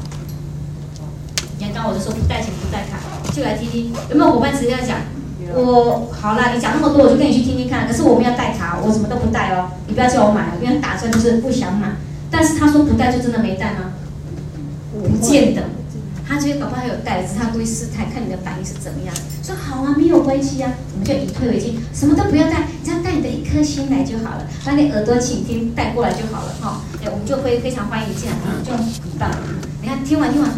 [1.58, 2.98] 你看刚刚我就说不带钱不带卡，
[3.32, 4.96] 就来听听有没有伙伴直接讲。
[5.54, 7.86] 我好啦，你讲那么多，我就跟你去听听看。
[7.86, 9.70] 可是我们要带卡，我什么都不带哦。
[9.86, 11.92] 你不要叫我买了，因为打算就是不想买。
[12.30, 13.92] 但是他说不带就真的没带吗？
[14.92, 15.62] 不见得，
[16.28, 19.14] 他觉得搞不好还有带，只是他故意试探，看你的反应是怎么样。
[19.42, 26.82] 说好啊，没有关系啊，我们就以退为进，什么都不要带，只要带你的一颗心来就好了，把你耳朵倾听带过来就好了哈。
[27.02, 28.84] 哎，我们就会非常欢迎你进来，就很
[29.18, 29.30] 棒。
[29.80, 30.50] 你看听完听完，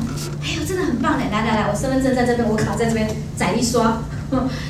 [0.43, 1.27] 哎呦，真的很棒嘞！
[1.31, 4.03] 来来来，我身份证在这边，我卡在这边，载一刷。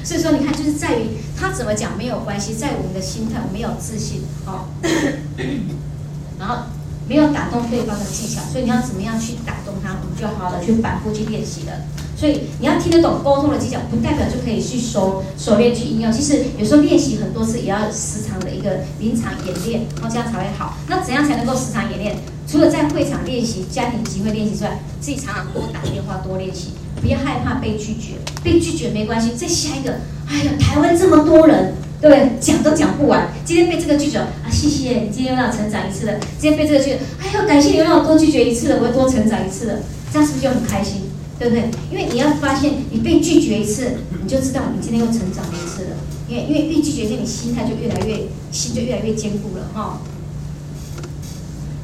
[0.02, 4.68] 所以说，你看，就是在于他怎么讲没有关系，在我们的心态，我们要有自信，哦，
[6.38, 6.64] 然后
[7.10, 11.72] 没有打动对方的技巧，所以你要怎么样去打动他，我们就好好的去反复去练习了。
[12.16, 16.12] 所以你要听得懂沟通的技巧，不代表就可以去熟熟练去应用。
[16.12, 20.76] 其实有时候练习很多次，也要时常的一个临场演练，然后这样才会好。
[20.86, 22.16] 那怎样才能够时常演练？
[22.46, 26.74] 除了在会场练习、家庭集会练习之外，自己常常多打电话、多练习。
[27.00, 29.32] 不要害怕被拒绝，被拒绝没关系。
[29.32, 29.98] 再下一个，
[30.28, 31.74] 哎呀，台湾这么多人，
[32.08, 32.30] 对？
[32.40, 33.28] 讲都讲不完。
[33.44, 36.14] 今天被这个拒绝啊，谢谢，你今天又让我成长一次了。
[36.38, 39.80] 今天被这个拒绝，哎呀，感谢你又让我多拒绝一次了，我又多成长一次了。
[40.12, 41.02] 这样是不是就很开心？
[41.38, 41.70] 对不对？
[41.90, 43.92] 因为你要发现，你被拒绝一次，
[44.22, 45.96] 你就知道你今天又成长了一次了。
[46.28, 50.00] 因为因为被拒绝，你心态就越来越，心就越来越坚固了哈、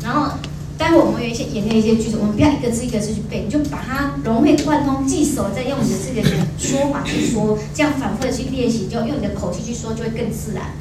[0.02, 0.38] 然后。
[0.79, 10.72] 待会我们有一些演练一些句子，我们不要一个字一个字去背，你就把它融会贯通，记熟，再用你的自己的说法去说，这样反复的去练习，就用你的口气去说，就会更自然。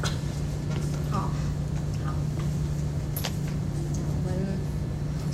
[1.10, 1.30] 好，
[2.04, 2.14] 好。
[4.06, 4.34] 我们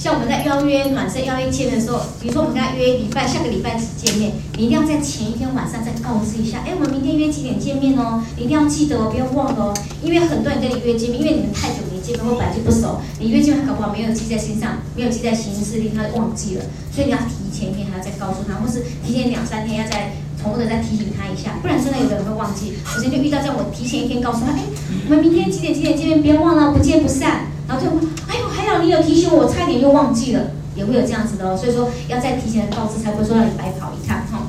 [0.02, 11.76] 像我们在邀约暖身邀约见的时候，比如说我们跟他约礼拜下个礼拜见面，你一定要在前一天晚上再告知一下，哎，我们明天约几点见面哦，你一定要记得哦，不要忘了哦，因为很多人跟你约见面，因为你们太久。
[11.92, 16.64] 没见面或本来就不熟，你约见他搞不好没有记在心上，没有记在行事历，他就忘记了。
[16.90, 20.10] 所以你要提前一天还要再告诉他，或是提前两三天要再
[20.42, 22.72] 重复的再提醒他一下，不然真的有的人会忘记。
[22.96, 24.64] 我今天就遇到这样，我提前一天告诉他，哎，
[25.08, 27.46] 我们明天几点几点见面，别忘了，不见不散。
[27.72, 27.90] 然后就，
[28.28, 31.56] 哎呦，还好你有提醒我，差点又忘记了，也会有这样子的哦。
[31.56, 34.46] 所以说要再提前告知，才不会说让你白跑一趟哈。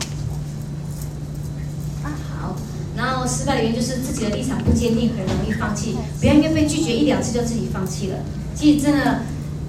[2.03, 2.55] 啊，好
[2.97, 5.95] 然后失败的原因就是自己的立场不坚定，很容易放弃。
[6.19, 8.17] 不要因为被拒绝一两次就自己放弃了。
[8.53, 9.21] 其实真的，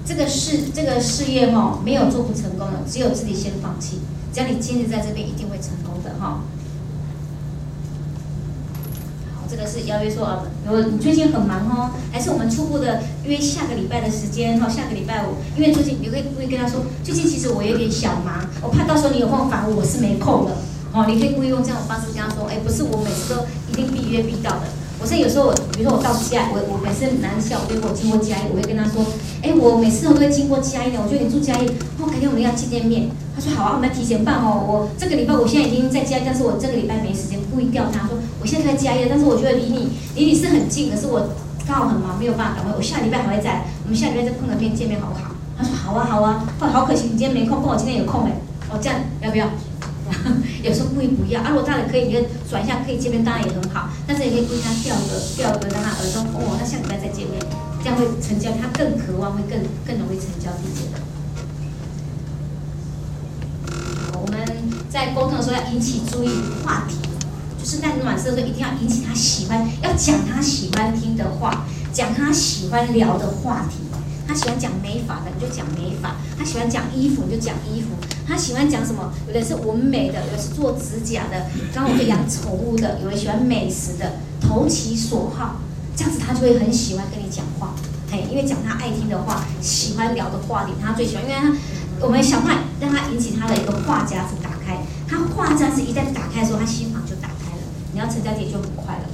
[0.05, 3.99] 这个事这个事业哈，没有做不成功的，只有自己先放弃。
[4.33, 6.25] 只要你坚持在这边，一定会成功的哈。
[6.25, 6.41] 好，
[9.55, 20.51] 这个是邀约说啊，如你最近很忙哦，还是我们初步的约下个礼拜的时间哈，下个礼拜五，因为最近你会故意跟他说，最近其实我有点小忙，我怕到时候你有空烦我，我是没空的。
[20.91, 24.63] 哦，你可以故意用这样的方式跟他说，哎，不是我每次都一定必约必到的。
[24.99, 29.05] 我是有时候，比如说我到家，我我每次南校，我经过嘉义，我会跟他说，
[29.41, 30.99] 哎，我每次我都会经过嘉义的。
[30.99, 31.67] 我觉得你住嘉义，
[31.99, 33.07] 哦，改天我们要见见面。
[33.35, 34.63] 他说好啊，我们要提前办哦。
[34.65, 41.29] 我这个礼拜我现在已经在家，但是我这个礼拜没时间，故意调他说，我现在在嘉义，但是我觉得离你离你是很近，可是我
[41.67, 42.71] 刚好很忙，没有办法赶回。
[42.77, 45.35] 我下礼拜还会在，我们下礼拜再碰个面见面好不好？
[45.57, 48.31] 他说好啊好啊，哦，好可惜你今天没空，不过我今天有空哎。
[48.71, 49.47] 哦，这样要不要？
[50.63, 52.19] 有时候故意不要啊，如果当然可以，你就
[52.49, 53.89] 转一下可以见面，当然也很好。
[54.07, 57.41] 但是也可以故意他调个调个，让他耳中哦，那下礼拜再见面，
[57.83, 61.01] 这样会成交，他更渴望，会更更容易成交地接的。
[64.13, 64.45] 我们
[64.95, 66.29] 在沟通的时候要引起注意
[66.63, 66.95] 话题，
[67.61, 73.79] 就是在暖色的时候一定要引起他喜欢，要讲他喜欢听的话，讲他喜欢聊的话题。
[74.25, 77.89] 他喜欢讲美发的，你就讲美发；他喜欢讲衣服，你就讲衣服；
[78.25, 79.11] 他喜欢讲什么？
[79.27, 85.59] 有的是纹眉的，有的是做指甲的，刚刚我就养宠物的，有人喜欢美食的，投其所好，
[85.95, 87.75] 这样子他就会很喜欢跟你讲话。
[88.09, 91.23] 嘿，因为讲他爱听的话，喜欢聊的话题，他最喜欢。
[91.25, 91.53] 因为他
[91.99, 97.61] 我们想办让他引起他的一个话匣子打开，他话匣子一旦打开的时候，他心房就打开了，
[97.93, 99.05] 你要成交点就很快了。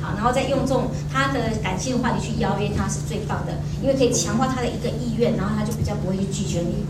[0.00, 6.86] 好，然后再用这种他的感性的话题去邀约他是最棒的，因为可以强化他的一个意愿，然后他就比较不会去拒绝你。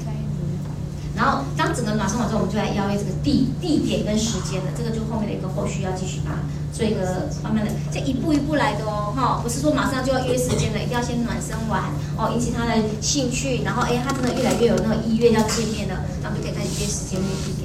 [1.15, 6.41] 然后当整个暖身完之后，我们就来邀约这个地地点跟时间了，这个就后面的一个后续要继续把
[6.73, 17.62] 做一个慢慢的，这一步一步来的哦，哈，不是说马上就要约时间了，一定要先暖身完哦，引起他的兴趣，然后哎，他真的越来越有那种意愿要见面了，然后就可以开始约时间约。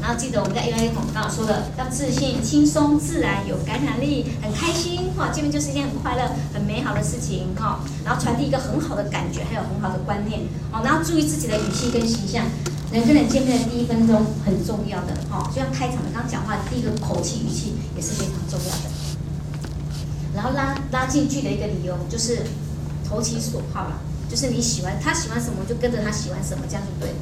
[0.00, 7.80] 然后记得我们在 A I 广告说的，要自信、轻松、自然、有感染力、很开心，哈，见面就是一件很快乐、很美好的事情，哈。
[8.04, 10.40] 然后传递一个很好的感觉，还有很好的观念，
[10.72, 10.80] 哦。
[10.82, 12.46] 然后注意自己的语气跟形象，
[12.90, 15.48] 人跟人见面的第一分钟很重要的，哈。
[15.54, 18.90] 就像开场的刚讲话第一个口气语气也是非常重要的。
[20.34, 22.38] 然后拉拉进去的一个理由就是
[23.06, 23.98] 投其所好了，
[24.28, 27.16] 就是你喜欢他喜欢什么就跟着他喜欢什么，这样就对了。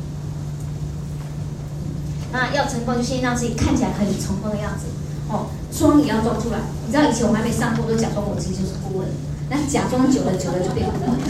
[2.33, 4.87] 那要成功，就先让自己看起来很成功的样子，
[5.29, 6.59] 哦，装也要装出来。
[6.87, 9.09] 你知道以前我还没上过，都假装我自己就是顾问，
[9.49, 11.25] 那假装久了久了就变顾问了。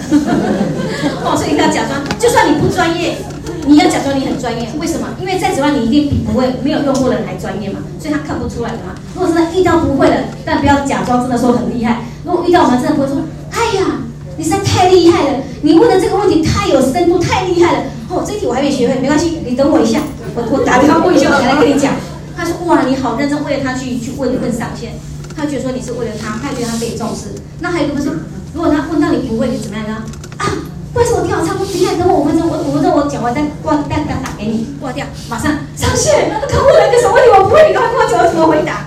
[1.23, 3.19] 哦，所以你要假装，就算你不专业，
[3.67, 4.69] 你要假装你很专业。
[4.79, 5.07] 为什么？
[5.21, 8.99] 因为再怎么样，你一定比不会没有用过的人还专业嘛，所以他看不出来的嘛。
[9.15, 12.03] 如果真的遇到不会的，但不要假装真的说很厉害。
[12.25, 14.03] 如果遇到我们真的不会说，哎呀，
[14.37, 17.83] 你实在太厉害了，你问的这个问题太有深度，太厉害了。
[18.11, 20.01] 哦，这题我还没学会，没关系，你等我一下。
[20.39, 21.95] 我我打电话过去，我才来跟你讲。
[22.37, 24.95] 他说哇，你好认真，为了他去去问问上线。
[25.35, 27.35] 他觉得说你是为了他，他觉得他被重视。
[27.59, 28.13] 那还有一个说，
[28.55, 30.05] 如果他问到你不会，你怎么样呢？
[30.39, 30.47] 啊，
[30.95, 36.31] 为什么，我电话插不进来，等我五分钟，我五分钟我讲完再挂，再再打给你，挂掉，马上上线。
[36.31, 38.87] 他问了一个什么问题，我不会，你赶快跟我讲我怎么回答。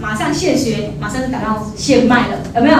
[0.00, 2.78] 马上现学，马上就打到现卖了，有没有？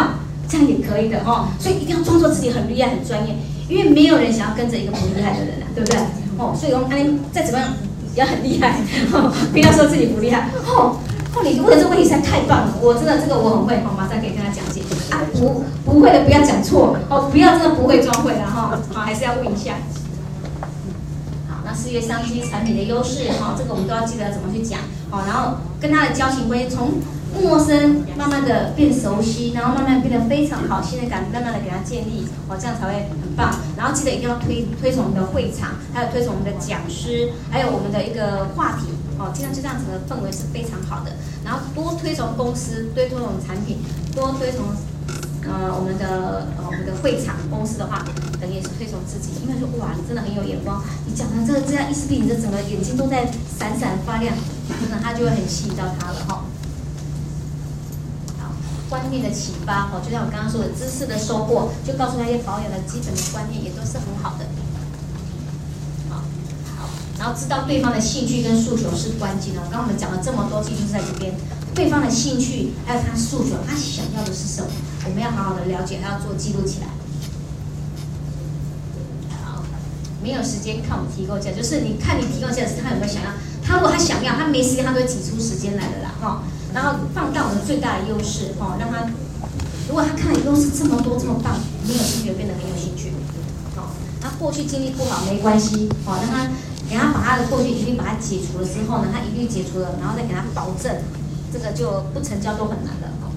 [0.48, 1.48] 这样也可以的哦。
[1.58, 3.36] 所以一定要装作自己很厉害、很专业，
[3.68, 5.98] 因为没有人想要跟着一个不厉害的人啊，对不对？
[6.38, 7.68] 哦，所以我们安妮再怎么样。
[8.18, 8.74] 要很厉害，
[9.52, 10.50] 不要说自己不厉害。
[10.66, 10.98] 哦，
[11.34, 14.82] 哦，你问的这个问题实在太棒了，我真的这个我很会，好，马上可以跟他讲解。
[15.10, 19.74] 啊，不不会的不要讲错，哦，不要真的不会装会了哈，好，还是要问一下。
[21.68, 26.92] 那事业商机产品的优势，哈，这个我们都要记得怎么去讲，好，然后跟他的交情关系从。
[27.28, 33.54] 陌生，慢慢的变熟悉，然后慢慢变得非常好，信任感慢慢的给他建立，哦，这样才会很棒。
[33.76, 38.88] 然后记得一定要推推崇我们的会场，还有推崇我们的讲师，还有我们的一个话题，
[39.18, 41.12] 哦，这样就这样子的氛围是非常好的。
[41.44, 43.76] 然后多推崇公司，多推崇产品，
[44.16, 44.64] 多推崇
[45.48, 48.04] 呃我们的呃我们的会场公司的话，
[48.40, 53.26] 等于也是推崇自己，因为说哇，你真的很有眼光，你讲的这个这样意思比你的整个眼睛都在
[53.58, 54.34] 闪闪发亮，
[54.80, 56.44] 真的他就会很吸引到他了哈。
[58.88, 64.48] 观念的启发，哦，就像我刚刚说的，知识的收获，就告诉他一些保养的基本的观念，也都是很好的。
[66.08, 66.24] 好，
[66.80, 66.88] 好，
[67.18, 69.60] 然后知道对方的兴趣跟诉求是关键的。
[69.68, 71.34] 刚刚我们讲了这么多，其实就是在这边，
[71.78, 74.66] 对方的兴趣还有他诉求，他想要的是什么，
[75.06, 76.88] 我们要好好的了解，还要做记录起来。
[79.30, 79.62] 好，
[80.20, 83.30] 没有时间看我提供价，就是你看你提供价是他有没有想要，
[83.62, 86.42] 他如果他想要，他没时间，他都会挤出时间来的啦，哈。
[86.74, 89.06] 然后放大我们最大的优势，哦，让他
[89.86, 91.54] 如果他看的优势这么多这么棒，
[91.86, 93.12] 没有兴趣变得很有兴趣，
[93.76, 96.50] 好，他过去经历不好没关系，好，让他
[96.90, 100.90] 给他把他的过去一律把它解除了之后呢，他一律解除了，然后再给他保证，
[101.52, 103.32] 这个就不成交都很难了，好，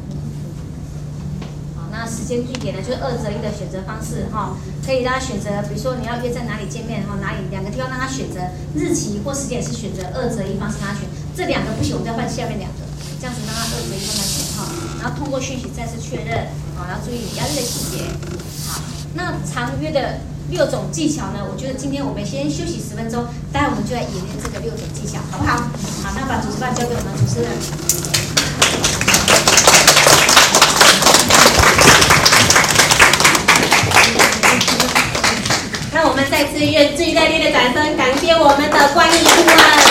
[1.76, 8.40] 好，那时间地点呢，就是二择一的选择方式，哈，可以让他选择，比如说你要约在哪里见面，然后哪里两个地方让他选择
[8.76, 12.78] 日期或时间，是选择二择一方式让他选，这两个不行，我们再换下面两个。
[13.22, 14.66] 这样子让他二择一慢慢选哈，
[15.00, 18.04] 然后通过讯息再次确认，好，然后注意押韵的细节。
[18.68, 18.82] 好，
[19.14, 20.18] 那长约的
[20.52, 21.40] 六种技巧呢？
[21.50, 25.56] 我觉得今天我们先休息十分钟，待会我们就来演练这个六种技巧，好不好？
[26.04, 27.50] 好，那把主持棒交给我们主持人。
[35.94, 39.91] 那我们再次用最热烈的掌声，感谢我们的观音。